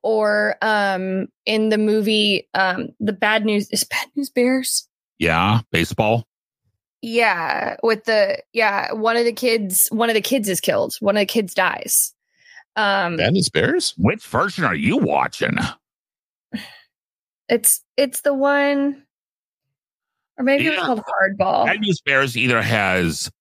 or 0.04 0.56
um 0.62 1.28
in 1.45 1.69
the 1.69 1.78
movie 1.78 2.47
um 2.54 2.89
the 3.00 3.12
bad 3.13 3.43
news 3.45 3.67
is 3.71 3.84
bad 3.84 4.08
news 4.15 4.30
bears. 4.30 4.88
yeah, 5.17 5.62
baseball. 5.71 6.28
Yeah, 7.02 7.78
with 7.84 8.06
the 8.06 8.42
yeah, 8.54 8.92
one 8.94 9.18
of 9.18 9.26
the 9.26 9.34
kids 9.34 9.88
one 9.92 10.10
of 10.10 10.16
the 10.16 10.22
kids 10.22 10.50
is 10.50 10.60
killed. 10.60 10.96
One 11.00 11.16
of 11.16 11.22
the 11.22 11.26
kids 11.28 11.54
dies. 11.54 12.14
Um 12.76 13.18
Bad 13.18 13.34
News 13.34 13.50
Bears. 13.50 13.94
Which 13.98 14.26
version 14.26 14.64
are 14.64 14.76
you 14.76 14.98
watching? 14.98 15.58
It's 17.50 17.82
it's 17.96 18.22
the 18.22 18.34
one, 18.34 19.04
or 20.38 20.44
maybe 20.44 20.68
it's 20.68 20.76
Yeah. 20.78 20.86
called 20.86 21.02
Hardball. 21.04 21.66
Bad 21.66 21.80
News 21.80 22.02
Bears 22.02 22.36
either 22.36 22.62
has 22.62 23.32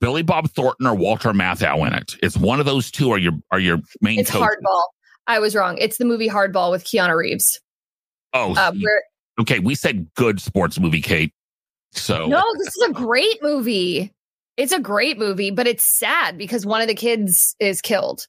Billy 0.00 0.22
Bob 0.22 0.50
Thornton 0.50 0.86
or 0.86 0.94
Walter 0.94 1.30
Matthau 1.32 1.86
in 1.86 1.92
it. 1.92 2.14
It's 2.22 2.36
one 2.36 2.60
of 2.60 2.66
those 2.66 2.90
two 2.90 3.10
are 3.10 3.18
your 3.18 3.34
are 3.50 3.58
your 3.60 3.78
main 4.00 4.20
It's 4.20 4.30
coaches. 4.30 4.56
Hardball. 4.64 4.82
I 5.26 5.38
was 5.38 5.54
wrong. 5.54 5.76
It's 5.78 5.98
the 5.98 6.04
movie 6.04 6.28
Hardball 6.28 6.70
with 6.70 6.84
Keanu 6.84 7.16
Reeves. 7.16 7.60
Oh, 8.32 8.54
Uh, 8.56 8.72
where, 8.72 9.02
okay. 9.40 9.58
We 9.60 9.74
said 9.74 10.08
good 10.14 10.40
sports 10.40 10.80
movie, 10.80 11.02
Kate. 11.02 11.32
So 11.92 12.26
no, 12.26 12.42
this 12.58 12.68
is 12.68 12.82
a 12.88 12.92
great 12.92 13.42
movie. 13.42 14.12
It's 14.56 14.72
a 14.72 14.80
great 14.80 15.18
movie, 15.18 15.50
but 15.50 15.66
it's 15.66 15.84
sad 15.84 16.36
because 16.38 16.66
one 16.66 16.80
of 16.80 16.88
the 16.88 16.94
kids 16.94 17.54
is 17.58 17.80
killed. 17.80 18.26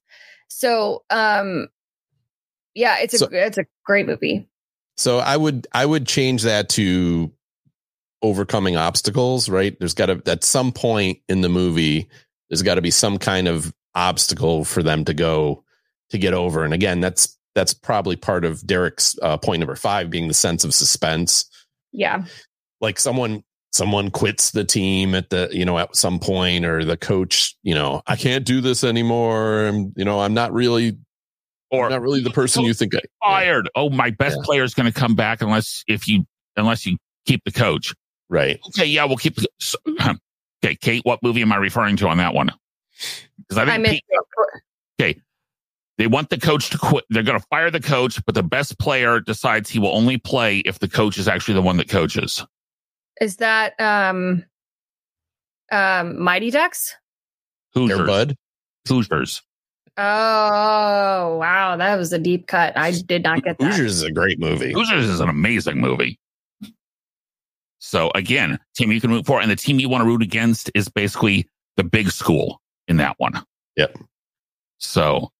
So, 0.47 1.03
um, 1.09 1.67
yeah, 2.73 2.99
it's 2.99 3.13
a 3.13 3.17
So- 3.19 3.29
it's 3.31 3.57
a 3.57 3.65
great 3.85 4.05
movie. 4.05 4.47
So 4.97 5.19
I 5.19 5.35
would 5.37 5.67
I 5.73 5.85
would 5.85 6.05
change 6.07 6.43
that 6.43 6.69
to 6.69 7.31
overcoming 8.21 8.77
obstacles, 8.77 9.49
right? 9.49 9.77
There's 9.79 9.93
got 9.93 10.05
to 10.07 10.21
at 10.31 10.43
some 10.43 10.71
point 10.71 11.19
in 11.27 11.41
the 11.41 11.49
movie 11.49 12.07
there's 12.49 12.61
got 12.61 12.75
to 12.75 12.81
be 12.81 12.91
some 12.91 13.17
kind 13.17 13.47
of 13.47 13.73
obstacle 13.95 14.63
for 14.63 14.83
them 14.83 15.03
to 15.05 15.13
go 15.13 15.63
to 16.11 16.17
get 16.19 16.33
over. 16.33 16.63
And 16.63 16.73
again, 16.73 16.99
that's 17.01 17.37
that's 17.55 17.73
probably 17.73 18.15
part 18.15 18.45
of 18.45 18.65
Derek's 18.65 19.17
uh, 19.21 19.37
point 19.37 19.59
number 19.59 19.75
5 19.75 20.09
being 20.09 20.27
the 20.27 20.33
sense 20.33 20.63
of 20.63 20.73
suspense. 20.73 21.45
Yeah, 21.91 22.25
Like 22.81 22.99
someone 22.99 23.43
someone 23.73 24.11
quits 24.11 24.51
the 24.51 24.63
team 24.63 25.15
at 25.15 25.29
the 25.31 25.49
you 25.51 25.65
know 25.65 25.77
at 25.79 25.95
some 25.95 26.19
point 26.19 26.63
or 26.65 26.85
the 26.85 26.95
coach, 26.97 27.55
you 27.63 27.73
know, 27.75 28.01
I 28.07 28.15
can't 28.15 28.45
do 28.45 28.61
this 28.61 28.83
anymore. 28.83 29.65
I'm, 29.65 29.93
you 29.97 30.05
know, 30.05 30.19
I'm 30.19 30.33
not 30.33 30.53
really 30.53 30.97
or 31.71 31.85
I'm 31.85 31.91
not 31.91 32.01
really 32.01 32.21
the 32.21 32.29
person 32.29 32.63
you 32.63 32.73
think 32.73 32.93
I 32.95 32.99
fired. 33.23 33.69
Oh, 33.75 33.89
my 33.89 34.11
best 34.11 34.37
Yeah. 34.37 34.43
player 34.45 34.63
is 34.63 34.73
going 34.73 34.91
to 34.91 34.97
come 34.97 35.15
back 35.15 35.41
unless 35.41 35.83
if 35.87 36.07
you 36.07 36.25
unless 36.55 36.85
you 36.85 36.97
keep 37.25 37.43
the 37.45 37.51
coach. 37.51 37.93
Right. 38.29 38.59
Okay, 38.69 38.85
yeah, 38.85 39.05
we'll 39.05 39.17
keep. 39.17 39.37
So- 39.59 39.77
okay, 40.63 40.75
Kate, 40.79 41.01
what 41.03 41.21
movie 41.23 41.41
am 41.41 41.51
I 41.51 41.57
referring 41.57 41.97
to 41.97 42.07
on 42.07 42.17
that 42.17 42.33
one? 42.33 42.51
Because 43.37 43.57
I 43.57 43.63
I 43.63 43.65
think 43.65 43.81
missed 43.81 44.01
Pete, 44.99 45.17
it. 45.17 45.21
they 45.97 46.07
want 46.07 46.29
the 46.29 46.37
coach 46.37 46.69
to 46.71 46.77
quit. 46.77 47.03
They're 47.09 47.23
going 47.23 47.39
to 47.39 47.45
fire 47.49 47.69
the 47.71 47.79
coach, 47.79 48.23
but 48.25 48.33
the 48.35 48.43
best 48.43 48.77
player 48.79 49.19
decides 49.19 49.69
he 49.69 49.79
will 49.79 49.95
only 49.95 50.17
play 50.17 50.59
if 50.59 50.79
the 50.79 50.87
coach 50.87 51.17
is 51.17 51.27
actually 51.27 51.55
the 51.55 51.61
one 51.61 51.77
that 51.77 51.89
coaches. 51.89 52.43
Is 53.23 53.37
that 53.37 53.79
um, 53.79 54.43
um, 55.71 56.21
Mighty 56.21 56.51
Ducks? 56.51 56.93
Air 57.73 57.81
Hoosiers. 57.81 58.05
Bud. 58.05 58.35
Hoosiers. 58.85 59.41
Oh 59.95 61.37
wow, 61.37 61.77
that 61.77 61.95
was 61.95 62.11
a 62.11 62.19
deep 62.19 62.47
cut. 62.47 62.77
I 62.77 62.91
did 62.91 63.23
not 63.23 63.41
get 63.41 63.57
that. 63.59 63.65
Hoosiers 63.65 63.93
is 63.93 64.03
a 64.03 64.11
great 64.11 64.39
movie. 64.39 64.73
Hoosiers 64.73 65.05
is 65.05 65.21
an 65.21 65.29
amazing 65.29 65.79
movie. 65.79 66.19
So 67.79 68.11
again, 68.13 68.59
team 68.75 68.91
you 68.91 68.99
can 68.99 69.11
root 69.11 69.25
for, 69.25 69.39
and 69.39 69.49
the 69.49 69.55
team 69.55 69.79
you 69.79 69.87
want 69.87 70.01
to 70.01 70.05
root 70.05 70.21
against 70.21 70.69
is 70.75 70.89
basically 70.89 71.47
the 71.77 71.85
big 71.85 72.11
school 72.11 72.59
in 72.89 72.97
that 72.97 73.15
one. 73.19 73.41
Yep. 73.77 73.99
So, 74.79 75.31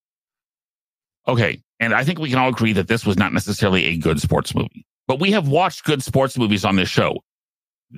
okay, 1.28 1.62
and 1.82 1.94
I 1.94 2.06
think 2.06 2.20
we 2.20 2.30
can 2.30 2.40
all 2.40 2.50
agree 2.50 2.72
that 2.74 2.88
this 2.88 3.06
was 3.06 3.18
not 3.18 3.34
necessarily 3.34 3.88
a 3.88 3.98
good 3.98 4.22
sports 4.22 4.56
movie, 4.56 4.86
but 5.06 5.20
we 5.20 5.32
have 5.32 5.50
watched 5.50 5.84
good 5.84 6.02
sports 6.02 6.38
movies 6.38 6.64
on 6.64 6.78
this 6.78 6.88
show. 6.88 7.22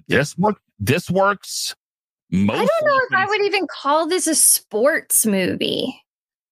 This 0.08 0.38
work. 0.38 0.58
This 0.80 1.10
works. 1.10 1.76
Most 2.32 2.56
I 2.56 2.66
don't 2.66 2.86
know 2.88 3.00
if 3.10 3.14
I 3.14 3.26
would 3.28 3.42
even 3.46 3.68
call 3.68 4.08
this 4.08 4.28
a 4.28 4.36
sports 4.36 5.26
movie. 5.26 5.96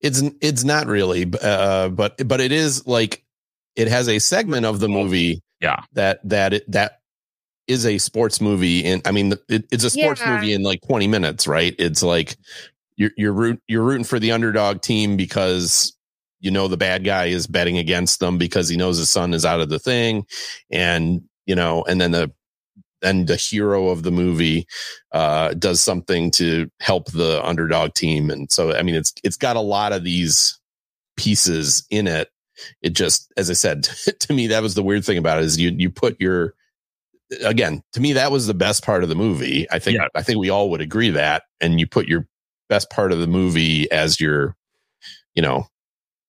It's 0.01 0.21
it's 0.41 0.63
not 0.63 0.87
really, 0.87 1.31
uh, 1.41 1.89
but 1.89 2.27
but 2.27 2.41
it 2.41 2.51
is 2.51 2.85
like 2.85 3.23
it 3.75 3.87
has 3.87 4.07
a 4.07 4.19
segment 4.19 4.65
of 4.65 4.79
the 4.79 4.87
movie, 4.89 5.41
Yeah. 5.61 5.81
that 5.93 6.19
that 6.29 6.53
it, 6.53 6.71
that 6.71 6.99
is 7.67 7.85
a 7.85 7.97
sports 7.97 8.39
movie, 8.41 8.85
and 8.85 9.01
I 9.05 9.11
mean 9.11 9.33
it, 9.49 9.65
it's 9.71 9.83
a 9.83 9.89
sports 9.89 10.21
Yeah. 10.21 10.35
movie 10.35 10.53
in 10.53 10.61
like 10.61 10.81
twenty 10.85 11.07
minutes, 11.07 11.47
right? 11.47 11.73
It's 11.79 12.03
like 12.03 12.35
you're 12.97 13.11
you're 13.17 13.33
root, 13.33 13.61
you're 13.67 13.83
rooting 13.83 14.03
for 14.03 14.19
the 14.19 14.31
underdog 14.33 14.81
team 14.81 15.17
because 15.17 15.97
you 16.39 16.51
know 16.51 16.67
the 16.67 16.77
bad 16.77 17.03
guy 17.05 17.25
is 17.25 17.47
betting 17.47 17.77
against 17.77 18.19
them 18.19 18.37
because 18.37 18.67
he 18.69 18.75
knows 18.77 18.97
his 18.97 19.09
son 19.09 19.33
is 19.33 19.45
out 19.45 19.61
of 19.61 19.69
the 19.69 19.79
thing, 19.79 20.25
and 20.69 21.21
you 21.45 21.55
know, 21.55 21.83
and 21.87 21.99
then 21.99 22.11
the 22.11 22.31
then 23.03 23.25
the 23.27 23.35
hero 23.35 23.89
of 23.89 24.01
the 24.01 24.11
movie 24.11 24.65
uh, 25.11 25.53
does 25.53 25.81
something 25.83 26.31
to 26.31 26.71
help 26.79 27.11
the 27.11 27.39
underdog 27.45 27.93
team, 27.93 28.31
and 28.31 28.51
so 28.51 28.73
I 28.75 28.81
mean, 28.81 28.95
it's 28.95 29.13
it's 29.23 29.37
got 29.37 29.55
a 29.55 29.61
lot 29.61 29.93
of 29.93 30.03
these 30.03 30.59
pieces 31.17 31.85
in 31.91 32.07
it. 32.07 32.29
It 32.81 32.93
just, 32.93 33.31
as 33.37 33.49
I 33.49 33.53
said, 33.53 33.83
to 34.19 34.33
me, 34.33 34.47
that 34.47 34.63
was 34.63 34.73
the 34.73 34.83
weird 34.83 35.05
thing 35.05 35.17
about 35.19 35.37
it 35.39 35.45
is 35.45 35.59
you 35.59 35.69
you 35.77 35.91
put 35.91 36.19
your 36.19 36.55
again 37.43 37.81
to 37.93 37.99
me 38.01 38.13
that 38.13 38.31
was 38.31 38.45
the 38.47 38.53
best 38.53 38.83
part 38.83 39.03
of 39.03 39.09
the 39.09 39.15
movie. 39.15 39.67
I 39.71 39.79
think 39.79 39.97
Yeah. 39.97 40.07
I 40.15 40.23
think 40.23 40.39
we 40.39 40.49
all 40.49 40.69
would 40.71 40.81
agree 40.81 41.09
that, 41.11 41.43
and 41.61 41.79
you 41.79 41.87
put 41.87 42.07
your 42.07 42.27
best 42.69 42.89
part 42.89 43.11
of 43.11 43.19
the 43.19 43.27
movie 43.27 43.91
as 43.91 44.19
your, 44.19 44.55
you 45.35 45.41
know, 45.41 45.67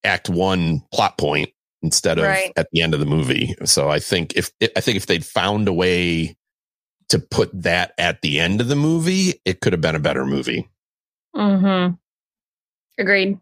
act 0.02 0.28
one 0.28 0.82
plot 0.92 1.16
point 1.18 1.50
instead 1.82 2.18
of 2.18 2.24
Right. 2.24 2.52
at 2.56 2.68
the 2.72 2.80
end 2.80 2.94
of 2.94 3.00
the 3.00 3.06
movie. 3.06 3.54
So 3.64 3.90
I 3.90 3.98
think 3.98 4.34
if 4.36 4.50
I 4.76 4.80
think 4.80 4.96
if 4.96 5.06
they'd 5.06 5.24
found 5.24 5.68
a 5.68 5.72
way 5.72 6.36
to 7.08 7.18
put 7.18 7.50
that 7.62 7.92
at 7.98 8.22
the 8.22 8.40
end 8.40 8.60
of 8.60 8.68
the 8.68 8.76
movie, 8.76 9.40
it 9.44 9.60
could 9.60 9.72
have 9.72 9.80
been 9.80 9.94
a 9.96 10.00
better 10.00 10.24
movie. 10.24 10.68
Mm-hmm. 11.36 11.94
Agreed. 12.98 13.38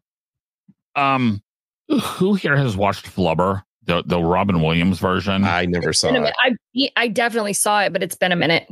Um, 0.96 1.42
who 1.88 2.34
here 2.34 2.56
has 2.56 2.76
watched 2.76 3.06
Flubber, 3.06 3.62
the 3.84 4.02
the 4.04 4.20
Robin 4.20 4.62
Williams 4.62 4.98
version? 4.98 5.44
I 5.44 5.66
never 5.66 5.92
saw 5.92 6.08
it. 6.14 6.34
I 6.40 6.56
I 6.96 7.08
definitely 7.08 7.52
saw 7.52 7.82
it, 7.82 7.92
but 7.92 8.02
it's 8.02 8.16
been 8.16 8.32
a 8.32 8.36
minute. 8.36 8.68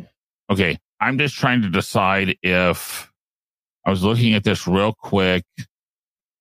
Okay, 0.50 0.78
I'm 1.00 1.18
just 1.18 1.36
trying 1.36 1.62
to 1.62 1.68
decide 1.70 2.36
if 2.42 3.10
I 3.86 3.90
was 3.90 4.02
looking 4.02 4.34
at 4.34 4.44
this 4.44 4.66
real 4.66 4.92
quick. 4.92 5.44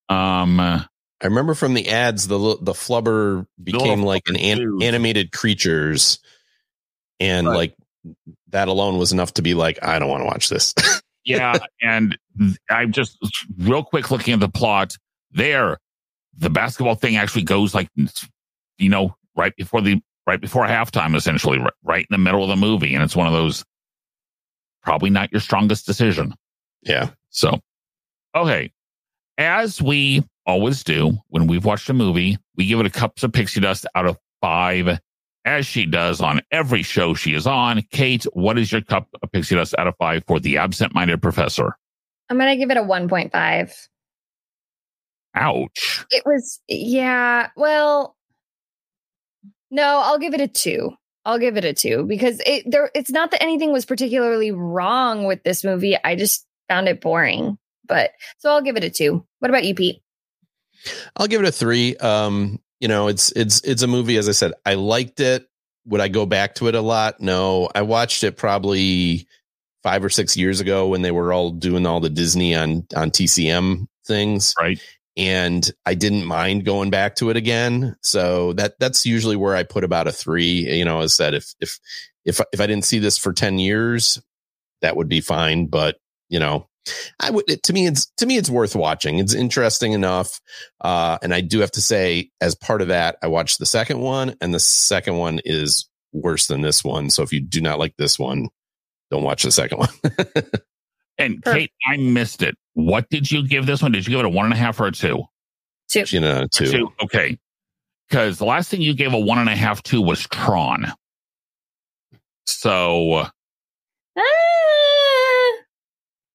Um, 0.08 0.58
I 0.60 0.86
remember 1.22 1.54
from 1.54 1.74
the 1.74 1.88
ads, 1.88 2.28
the 2.28 2.38
the 2.60 2.72
flubber 2.72 3.46
became 3.62 4.00
little 4.00 4.04
like 4.06 4.22
an, 4.28 4.36
an 4.36 4.82
animated 4.82 5.32
creatures, 5.32 6.18
and 7.18 7.46
Right. 7.46 7.56
like 7.56 7.74
that 8.48 8.68
alone 8.68 8.98
was 8.98 9.12
enough 9.12 9.34
to 9.34 9.42
be 9.42 9.54
like, 9.54 9.78
I 9.82 9.98
don't 9.98 10.08
want 10.08 10.22
to 10.22 10.26
watch 10.26 10.48
this. 10.48 10.74
yeah, 11.24 11.58
and 11.82 12.16
I'm 12.70 12.92
just 12.92 13.18
real 13.58 13.82
quick 13.82 14.10
looking 14.10 14.34
at 14.34 14.40
the 14.40 14.48
plot. 14.48 14.96
There, 15.32 15.78
the 16.36 16.50
basketball 16.50 16.94
thing 16.94 17.16
actually 17.16 17.44
goes 17.44 17.74
like, 17.74 17.88
you 18.78 18.88
know, 18.88 19.14
right 19.36 19.54
before 19.56 19.80
the 19.80 20.00
right 20.26 20.40
before 20.40 20.66
halftime, 20.66 21.14
essentially, 21.14 21.58
right, 21.58 21.72
right 21.82 22.06
in 22.08 22.12
the 22.12 22.18
middle 22.18 22.42
of 22.42 22.48
the 22.48 22.56
movie, 22.56 22.94
and 22.94 23.02
it's 23.02 23.16
one 23.16 23.26
of 23.26 23.32
those 23.32 23.64
probably 24.82 25.10
not 25.10 25.30
your 25.32 25.40
strongest 25.40 25.86
decision. 25.86 26.34
yeah, 26.82 27.10
So, 27.28 27.60
okay. 28.34 28.72
As 29.38 29.80
we 29.80 30.24
always 30.46 30.82
do 30.84 31.16
when 31.28 31.46
we've 31.46 31.64
watched 31.64 31.88
a 31.88 31.94
movie, 31.94 32.38
we 32.56 32.66
give 32.66 32.80
it 32.80 32.86
a 32.86 32.90
cups 32.90 33.22
of 33.22 33.32
pixie 33.32 33.60
dust 33.60 33.86
out 33.94 34.06
of 34.06 34.18
five, 34.40 34.98
as 35.44 35.66
she 35.66 35.86
does 35.86 36.20
on 36.20 36.40
every 36.50 36.82
show 36.82 37.14
she 37.14 37.34
is 37.34 37.46
on. 37.46 37.82
Kate, 37.90 38.24
what 38.32 38.58
is 38.58 38.70
your 38.70 38.80
cup 38.80 39.08
of 39.22 39.32
pixie 39.32 39.54
dust 39.54 39.74
out 39.78 39.86
of 39.86 39.94
five 39.98 40.24
for 40.26 40.40
the 40.40 40.58
absent 40.58 40.94
minded 40.94 41.22
professor? 41.22 41.76
I'm 42.28 42.38
gonna 42.38 42.56
give 42.56 42.70
it 42.70 42.76
a 42.76 42.82
1.5. 42.82 43.88
Ouch. 45.34 46.04
It 46.10 46.22
was 46.26 46.60
yeah. 46.68 47.48
Well, 47.56 48.16
no, 49.70 50.00
I'll 50.04 50.18
give 50.18 50.34
it 50.34 50.40
a 50.40 50.48
two. 50.48 50.92
I'll 51.24 51.38
give 51.38 51.56
it 51.56 51.64
a 51.64 51.72
two 51.72 52.04
because 52.04 52.40
it 52.46 52.64
there. 52.70 52.90
It's 52.94 53.10
not 53.10 53.30
that 53.30 53.42
anything 53.42 53.72
was 53.72 53.84
particularly 53.84 54.50
wrong 54.50 55.24
with 55.24 55.42
this 55.44 55.62
movie. 55.62 55.96
I 56.02 56.16
just 56.16 56.46
found 56.68 56.88
it 56.88 57.00
boring. 57.00 57.58
But 57.86 58.12
so 58.38 58.50
I'll 58.50 58.62
give 58.62 58.76
it 58.76 58.84
a 58.84 58.90
two. 58.90 59.24
What 59.40 59.50
about 59.50 59.64
you, 59.64 59.74
Pete? 59.74 60.02
I'll 61.16 61.26
give 61.26 61.42
it 61.42 61.48
a 61.48 61.52
three. 61.52 61.96
Um, 61.96 62.58
you 62.80 62.88
know, 62.88 63.08
it's 63.08 63.30
it's 63.32 63.60
it's 63.60 63.82
a 63.82 63.86
movie. 63.86 64.16
As 64.16 64.28
I 64.28 64.32
said, 64.32 64.52
I 64.66 64.74
liked 64.74 65.20
it. 65.20 65.46
Would 65.86 66.00
I 66.00 66.08
go 66.08 66.26
back 66.26 66.56
to 66.56 66.68
it 66.68 66.74
a 66.74 66.80
lot? 66.80 67.20
No, 67.20 67.68
I 67.74 67.82
watched 67.82 68.24
it 68.24 68.36
probably 68.36 69.26
five 69.82 70.04
or 70.04 70.10
six 70.10 70.36
years 70.36 70.60
ago 70.60 70.88
when 70.88 71.02
they 71.02 71.10
were 71.10 71.32
all 71.32 71.50
doing 71.50 71.86
all 71.86 72.00
the 72.00 72.10
Disney 72.10 72.54
on 72.54 72.86
on 72.96 73.10
TCM 73.10 73.86
things. 74.06 74.54
Right. 74.58 74.80
and 75.16 75.70
I 75.86 75.94
didn't 75.94 76.24
mind 76.24 76.64
going 76.64 76.90
back 76.90 77.16
to 77.16 77.30
it 77.30 77.36
again. 77.36 77.96
So 78.02 78.52
that 78.54 78.78
that's 78.78 79.04
usually 79.06 79.36
where 79.36 79.54
I 79.54 79.62
put 79.62 79.84
about 79.84 80.06
a 80.08 80.12
three. 80.12 80.76
You 80.78 80.84
know, 80.84 81.00
is 81.00 81.16
that 81.18 81.34
if 81.34 81.54
if 81.60 81.78
if 82.24 82.40
if 82.52 82.60
I 82.60 82.66
didn't 82.66 82.84
see 82.84 82.98
this 82.98 83.18
for 83.18 83.32
ten 83.32 83.58
years, 83.58 84.20
that 84.80 84.96
would 84.96 85.08
be 85.08 85.20
fine. 85.20 85.66
But 85.66 85.96
you 86.30 86.38
know, 86.38 86.66
I 87.20 87.30
would 87.30 87.48
it, 87.50 87.62
to 87.64 87.74
me 87.74 87.86
it's 87.86 88.06
to 88.16 88.24
me 88.24 88.38
it's 88.38 88.48
worth 88.48 88.74
watching. 88.74 89.18
It's 89.18 89.34
interesting 89.34 89.92
enough. 89.92 90.40
Uh, 90.80 91.18
and 91.22 91.34
I 91.34 91.42
do 91.42 91.60
have 91.60 91.72
to 91.72 91.82
say, 91.82 92.30
as 92.40 92.54
part 92.54 92.80
of 92.80 92.88
that, 92.88 93.16
I 93.22 93.26
watched 93.26 93.58
the 93.58 93.66
second 93.66 94.00
one, 94.00 94.34
and 94.40 94.54
the 94.54 94.60
second 94.60 95.16
one 95.16 95.40
is 95.44 95.86
worse 96.12 96.46
than 96.46 96.62
this 96.62 96.82
one. 96.82 97.10
So 97.10 97.22
if 97.22 97.32
you 97.32 97.40
do 97.40 97.60
not 97.60 97.78
like 97.78 97.94
this 97.98 98.18
one, 98.18 98.48
don't 99.10 99.22
watch 99.22 99.42
the 99.42 99.52
second 99.52 99.78
one. 99.78 99.90
And 101.20 101.44
Kate, 101.44 101.70
I 101.86 101.98
missed 101.98 102.42
it. 102.42 102.56
What 102.72 103.08
did 103.10 103.30
you 103.30 103.46
give 103.46 103.66
this 103.66 103.82
one? 103.82 103.92
Did 103.92 104.06
you 104.06 104.10
give 104.10 104.20
it 104.20 104.24
a 104.24 104.30
one 104.30 104.46
and 104.46 104.54
a 104.54 104.56
half 104.56 104.80
or 104.80 104.86
a 104.86 104.92
two? 104.92 105.24
Two. 105.90 106.04
you 106.08 106.20
know, 106.20 106.46
too. 106.46 106.88
Okay. 107.02 107.38
Because 108.08 108.38
the 108.38 108.46
last 108.46 108.70
thing 108.70 108.80
you 108.80 108.94
gave 108.94 109.12
a 109.12 109.18
one 109.18 109.38
and 109.38 109.48
a 109.48 109.54
half 109.54 109.82
to 109.84 110.00
was 110.00 110.26
Tron. 110.28 110.92
So, 112.46 113.26
Ah, 114.16 114.22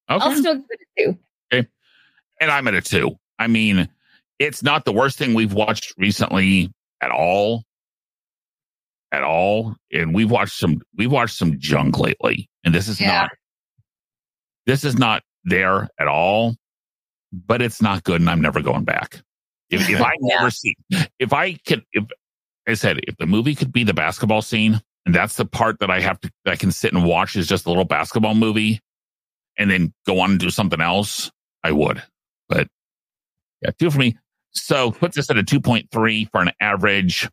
I'll 0.08 0.32
still 0.36 0.56
give 0.56 0.66
it 0.70 0.80
a 0.98 1.04
two. 1.04 1.18
Okay. 1.54 1.68
and 2.42 2.52
I'm 2.52 2.68
at 2.68 2.74
a 2.76 2.82
two. 2.82 3.18
I 3.40 3.48
mean, 3.48 3.90
it's 4.40 4.62
not 4.64 4.86
the 4.86 4.94
worst 4.94 5.18
thing 5.18 5.34
we've 5.34 5.54
watched 5.54 5.94
recently 5.98 6.72
at 7.02 7.12
all. 7.12 7.64
At 9.12 9.24
all. 9.24 9.76
And 9.94 10.14
we've 10.14 10.30
watched 10.32 10.58
some 10.58 10.82
we've 10.98 11.12
watched 11.12 11.38
some 11.38 11.60
junk 11.60 12.00
lately. 12.00 12.50
And 12.64 12.74
this 12.74 12.88
is 12.88 13.00
Yeah. 13.00 13.22
not 13.22 13.30
this 14.66 14.84
is 14.84 14.98
not 14.98 15.24
there 15.44 15.88
at 16.00 16.08
all, 16.08 16.56
but 17.32 17.62
it's 17.62 17.82
not 17.82 18.04
good 18.04 18.20
and 18.22 18.30
I'm 18.30 18.42
never 18.42 18.62
going 18.62 18.84
back. 18.84 19.22
If, 19.70 19.90
if 19.90 20.02
I 20.02 20.14
Yeah. 20.22 20.36
never 20.38 20.50
see 20.52 20.76
if 21.20 21.34
I 21.34 21.54
could 21.68 21.84
if 21.94 22.04
I 22.68 22.74
said 22.74 23.00
if 23.08 23.16
the 23.18 23.26
movie 23.28 23.56
could 23.56 23.72
be 23.72 23.84
the 23.84 23.94
basketball 23.94 24.42
scene, 24.42 24.82
and 25.06 25.14
that's 25.14 25.36
the 25.36 25.46
part 25.46 25.80
that 25.80 25.90
I 25.92 26.00
have 26.02 26.20
to 26.22 26.32
I 26.46 26.56
can 26.56 26.72
sit 26.72 26.94
and 26.94 27.06
watch 27.06 27.36
is 27.36 27.48
just 27.48 27.66
a 27.66 27.70
little 27.70 27.86
basketball 27.86 28.36
movie 28.36 28.80
and 29.58 29.70
then 29.70 29.94
go 30.06 30.20
on 30.20 30.32
and 30.32 30.40
do 30.40 30.50
something 30.50 30.82
else, 30.82 31.32
I 31.64 31.72
would. 31.72 32.02
But 32.50 32.68
yeah, 33.62 33.72
two 33.80 33.90
for 33.92 33.98
me. 34.00 34.18
So 34.52 34.92
put 34.92 35.14
this 35.14 35.30
at 35.30 35.38
a 35.38 35.44
2.3 35.44 36.30
for 36.32 36.42
an 36.42 36.52
average. 36.60 37.30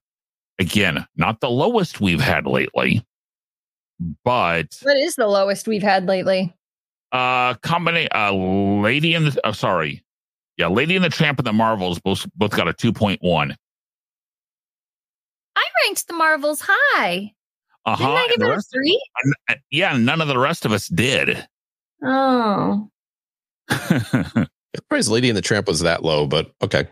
Again, 0.58 1.06
not 1.16 1.40
the 1.40 1.50
lowest 1.50 2.00
we've 2.00 2.20
had 2.20 2.46
lately, 2.46 3.04
but 4.24 4.66
What 4.82 4.96
is 4.96 5.16
the 5.16 5.26
lowest 5.26 5.66
we've 5.68 5.82
had 5.82 6.06
lately? 6.06 6.54
uh 7.12 7.52
combination 7.56 8.08
uh 8.14 8.32
lady 8.32 9.14
in 9.14 9.24
the 9.26 9.40
oh, 9.44 9.52
sorry. 9.52 10.02
Yeah, 10.58 10.68
Lady 10.68 10.96
and 10.96 11.04
the 11.04 11.08
Tramp 11.10 11.38
and 11.38 11.46
the 11.46 11.52
Marvels 11.52 11.98
both 12.00 12.26
both 12.36 12.54
got 12.56 12.68
a 12.68 12.72
2.1. 12.72 13.56
I 15.56 15.62
ranked 15.84 16.06
the 16.08 16.14
Marvels 16.14 16.62
high. 16.66 17.32
Uh-huh. 17.84 17.96
Didn't 17.96 18.16
I 18.18 18.26
give 18.28 18.42
it 18.42 18.48
a 18.48 18.50
rest- 18.54 18.70
three? 18.72 19.02
uh, 19.48 19.54
yeah, 19.70 19.96
none 19.96 20.20
of 20.20 20.28
the 20.28 20.38
rest 20.38 20.64
of 20.64 20.72
us 20.72 20.88
did. 20.88 21.46
Oh. 22.04 22.88
Praise 24.88 25.08
Lady 25.08 25.28
and 25.28 25.36
the 25.36 25.42
Tramp 25.42 25.66
was 25.68 25.80
that 25.80 26.02
low, 26.04 26.26
but 26.26 26.52
okay. 26.62 26.88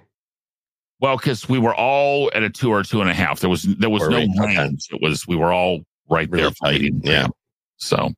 Well, 1.00 1.16
because 1.16 1.48
we 1.48 1.58
were 1.58 1.74
all 1.74 2.30
at 2.34 2.42
a 2.42 2.50
two 2.50 2.70
or 2.70 2.82
two 2.82 3.00
and 3.00 3.08
a 3.10 3.14
half. 3.14 3.40
There 3.40 3.48
was 3.50 3.62
there 3.62 3.88
was 3.90 4.02
Were 4.02 4.10
no 4.10 4.18
we? 4.20 4.34
Okay. 4.40 4.70
It 4.90 5.00
was 5.02 5.26
we 5.26 5.36
were 5.36 5.52
all 5.52 5.80
right 6.10 6.28
Really 6.30 6.42
there. 6.44 6.50
for 6.50 6.56
tight, 6.66 6.72
Lady 6.72 6.88
and 6.88 7.02
the 7.02 7.08
yeah. 7.10 7.18
Tramp. 7.20 7.34
So, 7.78 8.10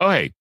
okay, 0.00 0.32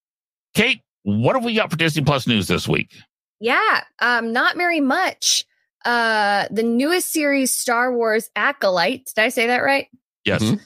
Kate, 0.53 0.82
what 1.03 1.36
have 1.36 1.43
we 1.43 1.53
got 1.55 1.69
for 1.69 1.75
Disney 1.75 2.03
Plus 2.03 2.25
news 2.27 2.47
this 2.47 2.67
week? 2.67 2.95
Yeah, 3.41 3.82
um, 3.99 4.32
not 4.32 4.55
very 4.55 4.79
much. 4.79 5.45
Uh, 5.86 6.45
the 6.51 6.63
newest 6.63 7.12
series, 7.12 7.53
Star 7.53 7.93
Wars 7.93 8.29
Acolyte. 8.36 9.05
Did 9.13 9.21
I 9.21 9.29
say 9.29 9.47
that 9.47 9.60
right? 9.63 9.88
Yes. 10.25 10.41
Mhm. 10.43 10.60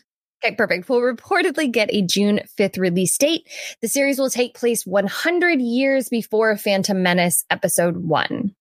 Okay, 0.44 0.56
perfect. 0.56 0.90
We'll 0.90 1.00
reportedly 1.00 1.72
get 1.72 1.90
a 1.94 2.02
June 2.02 2.42
5th 2.60 2.78
release 2.78 3.18
date. 3.18 3.48
The 3.82 3.88
series 3.88 4.20
will 4.20 4.30
take 4.30 4.56
place 4.56 4.86
100 4.86 5.62
years 5.62 6.10
before 6.10 6.58
Phantom 6.58 7.02
Menace 7.02 7.46
Episode 7.50 7.98
1. 7.98 8.54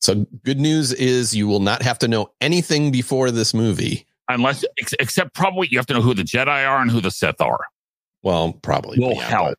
So 0.00 0.26
good 0.44 0.60
news 0.60 0.92
is 0.92 1.34
you 1.34 1.48
will 1.48 1.60
not 1.60 1.82
have 1.82 1.98
to 2.00 2.08
know 2.08 2.30
anything 2.40 2.92
before 2.92 3.30
this 3.30 3.52
movie. 3.52 4.06
Unless, 4.28 4.64
ex- 4.80 4.94
except 5.00 5.34
probably 5.34 5.66
you 5.70 5.78
have 5.78 5.86
to 5.86 5.94
know 5.94 6.02
who 6.02 6.14
the 6.14 6.22
Jedi 6.22 6.68
are 6.68 6.80
and 6.80 6.90
who 6.90 7.00
the 7.00 7.10
Sith 7.10 7.40
are. 7.40 7.60
Well, 8.22 8.52
probably 8.52 8.98
Will 8.98 9.14
yeah, 9.14 9.22
help. 9.22 9.48
but 9.48 9.58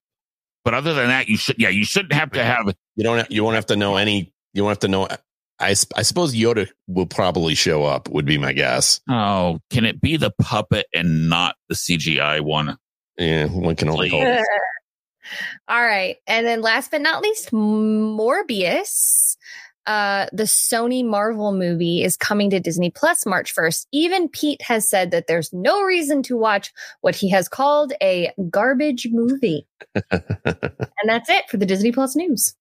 But 0.71 0.73
other 0.75 0.93
than 0.93 1.07
that, 1.09 1.27
you 1.27 1.37
should. 1.37 1.57
Yeah, 1.59 1.69
you 1.69 1.85
shouldn't 1.85 2.13
have 2.13 2.31
to 2.31 2.43
have. 2.43 2.73
You 2.95 3.03
don't. 3.03 3.19
Have, 3.19 3.27
you 3.29 3.43
won't 3.43 3.55
have 3.55 3.67
to 3.67 3.75
know 3.75 3.97
any. 3.97 4.33
You 4.53 4.63
won't 4.63 4.71
have 4.71 4.79
to 4.79 4.87
know. 4.87 5.07
I, 5.59 5.71
s- 5.71 5.85
I 5.95 6.01
suppose 6.01 6.35
Yoda 6.35 6.67
will 6.87 7.05
probably 7.05 7.55
show 7.55 7.83
up. 7.83 8.09
Would 8.09 8.25
be 8.25 8.37
my 8.37 8.53
guess. 8.53 8.99
Oh, 9.09 9.59
can 9.69 9.85
it 9.85 10.01
be 10.01 10.17
the 10.17 10.31
puppet 10.41 10.85
and 10.93 11.29
not 11.29 11.55
the 11.69 11.75
CGI 11.75 12.41
one? 12.41 12.77
Yeah, 13.17 13.45
one 13.45 13.75
can 13.75 13.89
only 13.89 14.09
hope. 14.09 14.21
All 15.67 15.81
right. 15.81 16.17
And 16.27 16.45
then 16.45 16.61
last 16.61 16.91
but 16.91 17.01
not 17.01 17.23
least, 17.23 17.51
Morbius. 17.51 19.37
Uh, 19.87 20.25
the 20.33 20.43
Sony 20.43 21.05
Marvel 21.05 21.51
movie 21.53 22.03
is 22.03 22.17
coming 22.17 22.49
to 22.49 22.59
Disney 22.59 22.89
Plus 22.89 23.23
March 23.23 23.53
1st. 23.55 23.85
Even 23.91 24.27
Pete 24.27 24.59
has 24.63 24.89
said 24.89 25.11
that 25.11 25.27
there's 25.27 25.53
no 25.53 25.83
reason 25.83 26.23
to 26.23 26.35
watch 26.35 26.73
what 27.01 27.13
he 27.15 27.29
has 27.29 27.47
called 27.47 27.93
a 28.01 28.31
garbage 28.49 29.07
movie. 29.11 29.67
and 30.11 30.81
that's 31.05 31.29
it 31.29 31.43
for 31.51 31.57
the 31.57 31.67
Disney 31.67 31.91
Plus 31.91 32.15
news. 32.15 32.55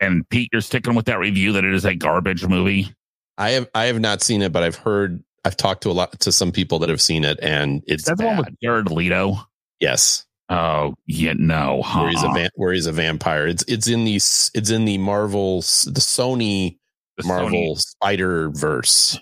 And 0.00 0.28
Pete, 0.28 0.50
you're 0.52 0.60
sticking 0.60 0.94
with 0.94 1.06
that 1.06 1.18
review 1.18 1.52
that 1.52 1.64
it 1.64 1.74
is 1.74 1.84
a 1.84 1.94
garbage 1.94 2.46
movie. 2.46 2.94
I 3.36 3.50
have 3.50 3.68
I 3.74 3.86
have 3.86 4.00
not 4.00 4.22
seen 4.22 4.42
it, 4.42 4.52
but 4.52 4.62
I've 4.62 4.76
heard 4.76 5.22
I've 5.44 5.56
talked 5.56 5.82
to 5.84 5.90
a 5.90 5.92
lot 5.92 6.18
to 6.20 6.32
some 6.32 6.52
people 6.52 6.78
that 6.80 6.88
have 6.88 7.00
seen 7.00 7.24
it, 7.24 7.38
and 7.42 7.82
it's 7.86 8.04
That's 8.04 8.20
the 8.20 8.26
one 8.26 8.36
with 8.38 8.48
Jared 8.62 8.90
Leto. 8.90 9.36
yes, 9.80 10.24
Oh, 10.50 10.94
yeah, 11.06 11.34
no, 11.36 11.82
huh? 11.82 12.00
where 12.00 12.10
he's 12.10 12.22
a 12.22 12.28
van, 12.30 12.50
where 12.54 12.72
he's 12.72 12.86
a 12.86 12.92
vampire. 12.92 13.46
It's 13.46 13.64
it's 13.68 13.86
in 13.86 14.04
the 14.04 14.16
it's 14.16 14.70
in 14.70 14.84
the 14.86 14.98
Marvel 14.98 15.60
the 15.60 16.00
Sony 16.00 16.78
The 17.18 17.26
Marvel 17.26 17.76
Spider 17.76 18.50
Verse. 18.50 19.18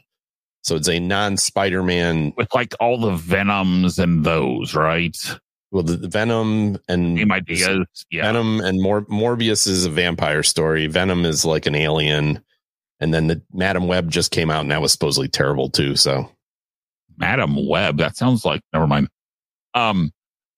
So 0.62 0.77
it's 0.77 0.89
a 0.89 0.99
non 1.01 1.37
Spider 1.37 1.83
Man. 1.83 2.33
with 2.37 2.53
like 2.55 2.75
all 2.81 2.99
the 3.01 3.12
Venoms 3.17 3.99
and 3.99 4.25
those, 4.25 4.75
right? 4.75 5.17
Well, 5.71 5.83
the, 5.83 5.97
the 5.97 6.09
Venom 6.09 6.79
and 6.89 7.19
Same 7.19 7.33
ideas. 7.33 7.87
Yeah. 8.11 8.23
Venom 8.23 8.61
and 8.61 8.81
Mor- 8.81 9.07
Morbius 9.07 9.67
is 9.67 9.85
a 9.85 9.91
vampire 9.91 10.43
story. 10.43 10.87
Venom 10.87 11.25
is 11.25 11.45
like 11.45 11.67
an 11.67 11.75
alien, 11.75 12.43
and 13.01 13.13
then 13.13 13.27
the 13.27 13.43
Madam 13.53 13.89
Web 13.89 14.11
just 14.11 14.31
came 14.31 14.51
out, 14.51 14.61
and 14.61 14.71
that 14.71 14.81
was 14.81 14.93
supposedly 14.93 15.29
terrible 15.29 15.69
too. 15.69 15.97
So 15.97 16.31
Madam 17.19 17.67
Web. 17.67 17.99
That 17.99 18.17
sounds 18.17 18.45
like 18.45 18.61
never 18.73 18.87
mind. 18.87 19.09
Um, 19.75 20.13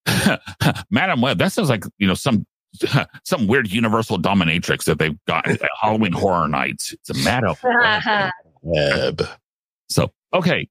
Madam 0.91 1.21
Web. 1.21 1.39
That 1.39 1.53
sounds 1.53 1.71
like 1.71 1.85
you 1.99 2.07
know 2.07 2.15
some 2.15 2.47
some 3.25 3.47
weird 3.47 3.71
universal 3.71 4.19
dominatrix 4.19 4.85
that 4.85 4.99
they've 4.99 5.19
got 5.27 5.49
at 5.49 5.61
Halloween 5.81 6.13
Horror 6.13 6.49
Nights. 6.49 6.93
It's 6.93 7.11
a 7.11 7.25
Madam 7.25 7.55
Web. 7.63 8.33
Web. 8.63 9.29
So 9.89 10.13
okay, 10.35 10.69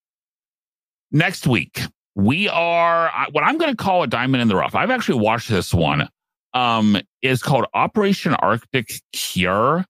next 1.12 1.47
week 1.47 1.82
we 2.17 2.49
are 2.49 3.12
what 3.32 3.43
I'm 3.43 3.60
going 3.60 3.71
to 3.71 3.77
call 3.77 4.01
a 4.01 4.08
diamond 4.08 4.41
in 4.41 4.47
the 4.47 4.56
rough. 4.56 4.73
I've 4.73 4.89
actually 4.89 5.19
watched 5.19 5.49
this 5.49 5.73
one. 5.73 6.10
Um, 6.53 6.97
is 7.21 7.43
called 7.43 7.67
Operation 7.75 8.34
Arctic 8.34 8.89
Cure. 9.13 9.86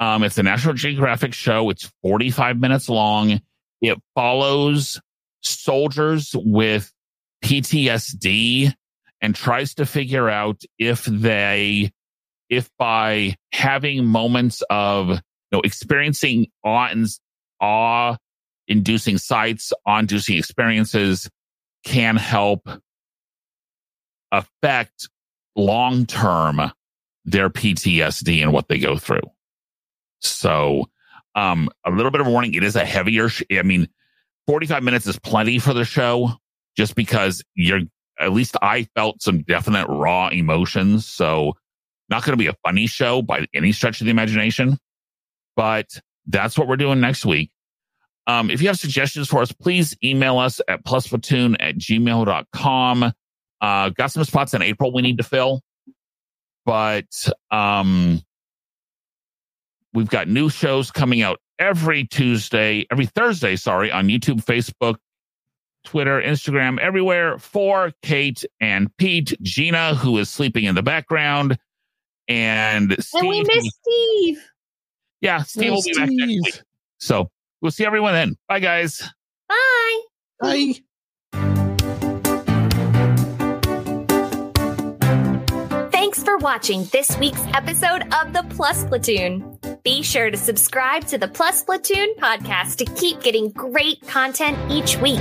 Um, 0.00 0.24
it's 0.24 0.36
a 0.38 0.42
National 0.42 0.74
Geographic 0.74 1.32
show. 1.32 1.70
It's 1.70 1.88
45 2.02 2.58
minutes 2.58 2.88
long. 2.88 3.40
It 3.80 3.96
follows 4.16 5.00
soldiers 5.42 6.34
with 6.34 6.92
PTSD 7.44 8.74
and 9.20 9.34
tries 9.34 9.74
to 9.74 9.86
figure 9.86 10.28
out 10.28 10.62
if 10.78 11.04
they, 11.04 11.92
if 12.50 12.68
by 12.76 13.36
having 13.52 14.04
moments 14.04 14.64
of, 14.68 15.10
you 15.10 15.20
know, 15.52 15.60
experiencing 15.60 16.48
awe 16.64 16.88
and 16.88 17.06
awe 17.60 18.16
inducing 18.66 19.18
sights, 19.18 19.72
awe 19.86 20.00
inducing 20.00 20.36
experiences 20.36 21.30
can 21.86 22.16
help 22.16 22.68
affect 24.32 25.08
long 25.54 26.04
term 26.04 26.72
their 27.24 27.48
PTSD 27.48 28.42
and 28.42 28.52
what 28.52 28.68
they 28.68 28.78
go 28.78 28.98
through. 28.98 29.22
So, 30.20 30.90
um, 31.36 31.70
a 31.84 31.90
little 31.90 32.10
bit 32.10 32.20
of 32.20 32.26
warning. 32.26 32.54
It 32.54 32.64
is 32.64 32.76
a 32.76 32.84
heavier. 32.84 33.28
Sh- 33.28 33.44
I 33.52 33.62
mean, 33.62 33.88
45 34.46 34.82
minutes 34.82 35.06
is 35.06 35.18
plenty 35.18 35.58
for 35.58 35.72
the 35.72 35.84
show 35.84 36.32
just 36.76 36.96
because 36.96 37.42
you're, 37.54 37.82
at 38.18 38.32
least 38.32 38.56
I 38.60 38.88
felt 38.96 39.22
some 39.22 39.42
definite 39.42 39.86
raw 39.88 40.28
emotions. 40.28 41.06
So 41.06 41.54
not 42.08 42.24
going 42.24 42.32
to 42.32 42.42
be 42.42 42.48
a 42.48 42.56
funny 42.64 42.86
show 42.86 43.22
by 43.22 43.46
any 43.54 43.72
stretch 43.72 44.00
of 44.00 44.06
the 44.06 44.10
imagination, 44.10 44.78
but 45.54 46.00
that's 46.26 46.58
what 46.58 46.66
we're 46.66 46.76
doing 46.76 47.00
next 47.00 47.24
week. 47.24 47.50
Um, 48.26 48.50
if 48.50 48.60
you 48.60 48.68
have 48.68 48.78
suggestions 48.78 49.28
for 49.28 49.40
us, 49.40 49.52
please 49.52 49.96
email 50.02 50.38
us 50.38 50.60
at 50.68 50.84
plusplatoon 50.84 51.56
at 51.60 51.76
gmail.com. 51.76 53.12
Uh, 53.60 53.88
got 53.90 54.10
some 54.10 54.24
spots 54.24 54.52
in 54.54 54.62
April 54.62 54.92
we 54.92 55.02
need 55.02 55.16
to 55.18 55.24
fill, 55.24 55.62
but, 56.64 57.28
um, 57.50 58.20
we've 59.94 60.10
got 60.10 60.28
new 60.28 60.50
shows 60.50 60.90
coming 60.90 61.22
out 61.22 61.40
every 61.58 62.04
Tuesday, 62.04 62.86
every 62.90 63.06
Thursday, 63.06 63.56
sorry, 63.56 63.90
on 63.90 64.08
YouTube, 64.08 64.44
Facebook, 64.44 64.96
Twitter, 65.84 66.20
Instagram, 66.20 66.78
everywhere 66.80 67.38
for 67.38 67.92
Kate 68.02 68.44
and 68.60 68.94
Pete, 68.98 69.34
Gina, 69.40 69.94
who 69.94 70.18
is 70.18 70.28
sleeping 70.28 70.64
in 70.64 70.74
the 70.74 70.82
background, 70.82 71.56
and 72.28 72.94
Steve. 73.00 73.20
And 73.20 73.28
we 73.28 73.42
miss 73.44 73.70
Steve. 73.82 74.50
yeah, 75.20 75.42
Steve 75.44 75.72
will 75.72 75.82
be 75.82 75.94
back 75.94 76.08
next 76.10 76.22
Steve. 76.24 76.40
week. 76.44 76.60
So 76.98 77.30
we'll 77.66 77.72
see 77.72 77.84
everyone 77.84 78.12
then. 78.12 78.36
Bye, 78.46 78.60
guys. 78.60 79.02
Bye. 79.48 80.00
Bye. 80.40 80.74
Thanks 85.90 86.22
for 86.22 86.38
watching 86.38 86.84
this 86.92 87.18
week's 87.18 87.42
episode 87.54 88.02
of 88.14 88.32
the 88.32 88.46
Plus 88.50 88.84
Platoon. 88.84 89.58
Be 89.82 90.04
sure 90.04 90.30
to 90.30 90.36
subscribe 90.36 91.06
to 91.08 91.18
the 91.18 91.26
Plus 91.26 91.64
Platoon 91.64 92.14
podcast 92.18 92.76
to 92.76 92.84
keep 92.84 93.20
getting 93.20 93.50
great 93.50 94.00
content 94.06 94.56
each 94.70 94.96
week. 94.98 95.18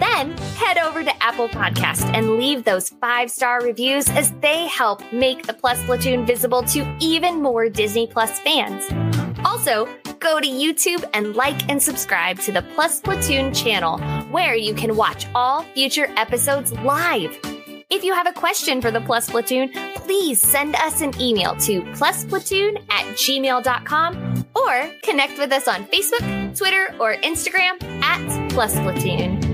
Then 0.00 0.36
head 0.56 0.78
over 0.78 1.04
to 1.04 1.22
Apple 1.22 1.48
Podcast 1.48 2.12
and 2.12 2.36
leave 2.38 2.64
those 2.64 2.88
five 2.88 3.30
star 3.30 3.62
reviews 3.62 4.08
as 4.08 4.32
they 4.40 4.66
help 4.66 5.00
make 5.12 5.46
the 5.46 5.54
Plus 5.54 5.80
Platoon 5.84 6.26
visible 6.26 6.64
to 6.64 6.96
even 7.00 7.40
more 7.40 7.68
Disney 7.68 8.08
Plus 8.08 8.40
fans. 8.40 8.84
Also, 9.44 9.88
go 10.24 10.40
to 10.40 10.48
YouTube 10.48 11.04
and 11.12 11.36
like 11.36 11.68
and 11.70 11.80
subscribe 11.80 12.38
to 12.40 12.50
the 12.50 12.62
Plus 12.74 12.98
Platoon 12.98 13.52
channel, 13.52 13.98
where 14.30 14.56
you 14.56 14.74
can 14.74 14.96
watch 14.96 15.26
all 15.34 15.62
future 15.74 16.08
episodes 16.16 16.72
live. 16.80 17.38
If 17.90 18.02
you 18.02 18.14
have 18.14 18.26
a 18.26 18.32
question 18.32 18.80
for 18.80 18.90
the 18.90 19.02
Plus 19.02 19.28
Platoon, 19.28 19.70
please 19.96 20.40
send 20.40 20.74
us 20.76 21.02
an 21.02 21.12
email 21.20 21.54
to 21.56 21.82
plusplatoon 21.92 22.82
at 22.90 23.04
gmail.com 23.16 24.44
or 24.54 24.90
connect 25.02 25.38
with 25.38 25.52
us 25.52 25.68
on 25.68 25.84
Facebook, 25.86 26.56
Twitter, 26.56 26.94
or 26.98 27.14
Instagram 27.16 27.80
at 28.02 28.50
Plus 28.50 28.72
Platoon. 28.80 29.53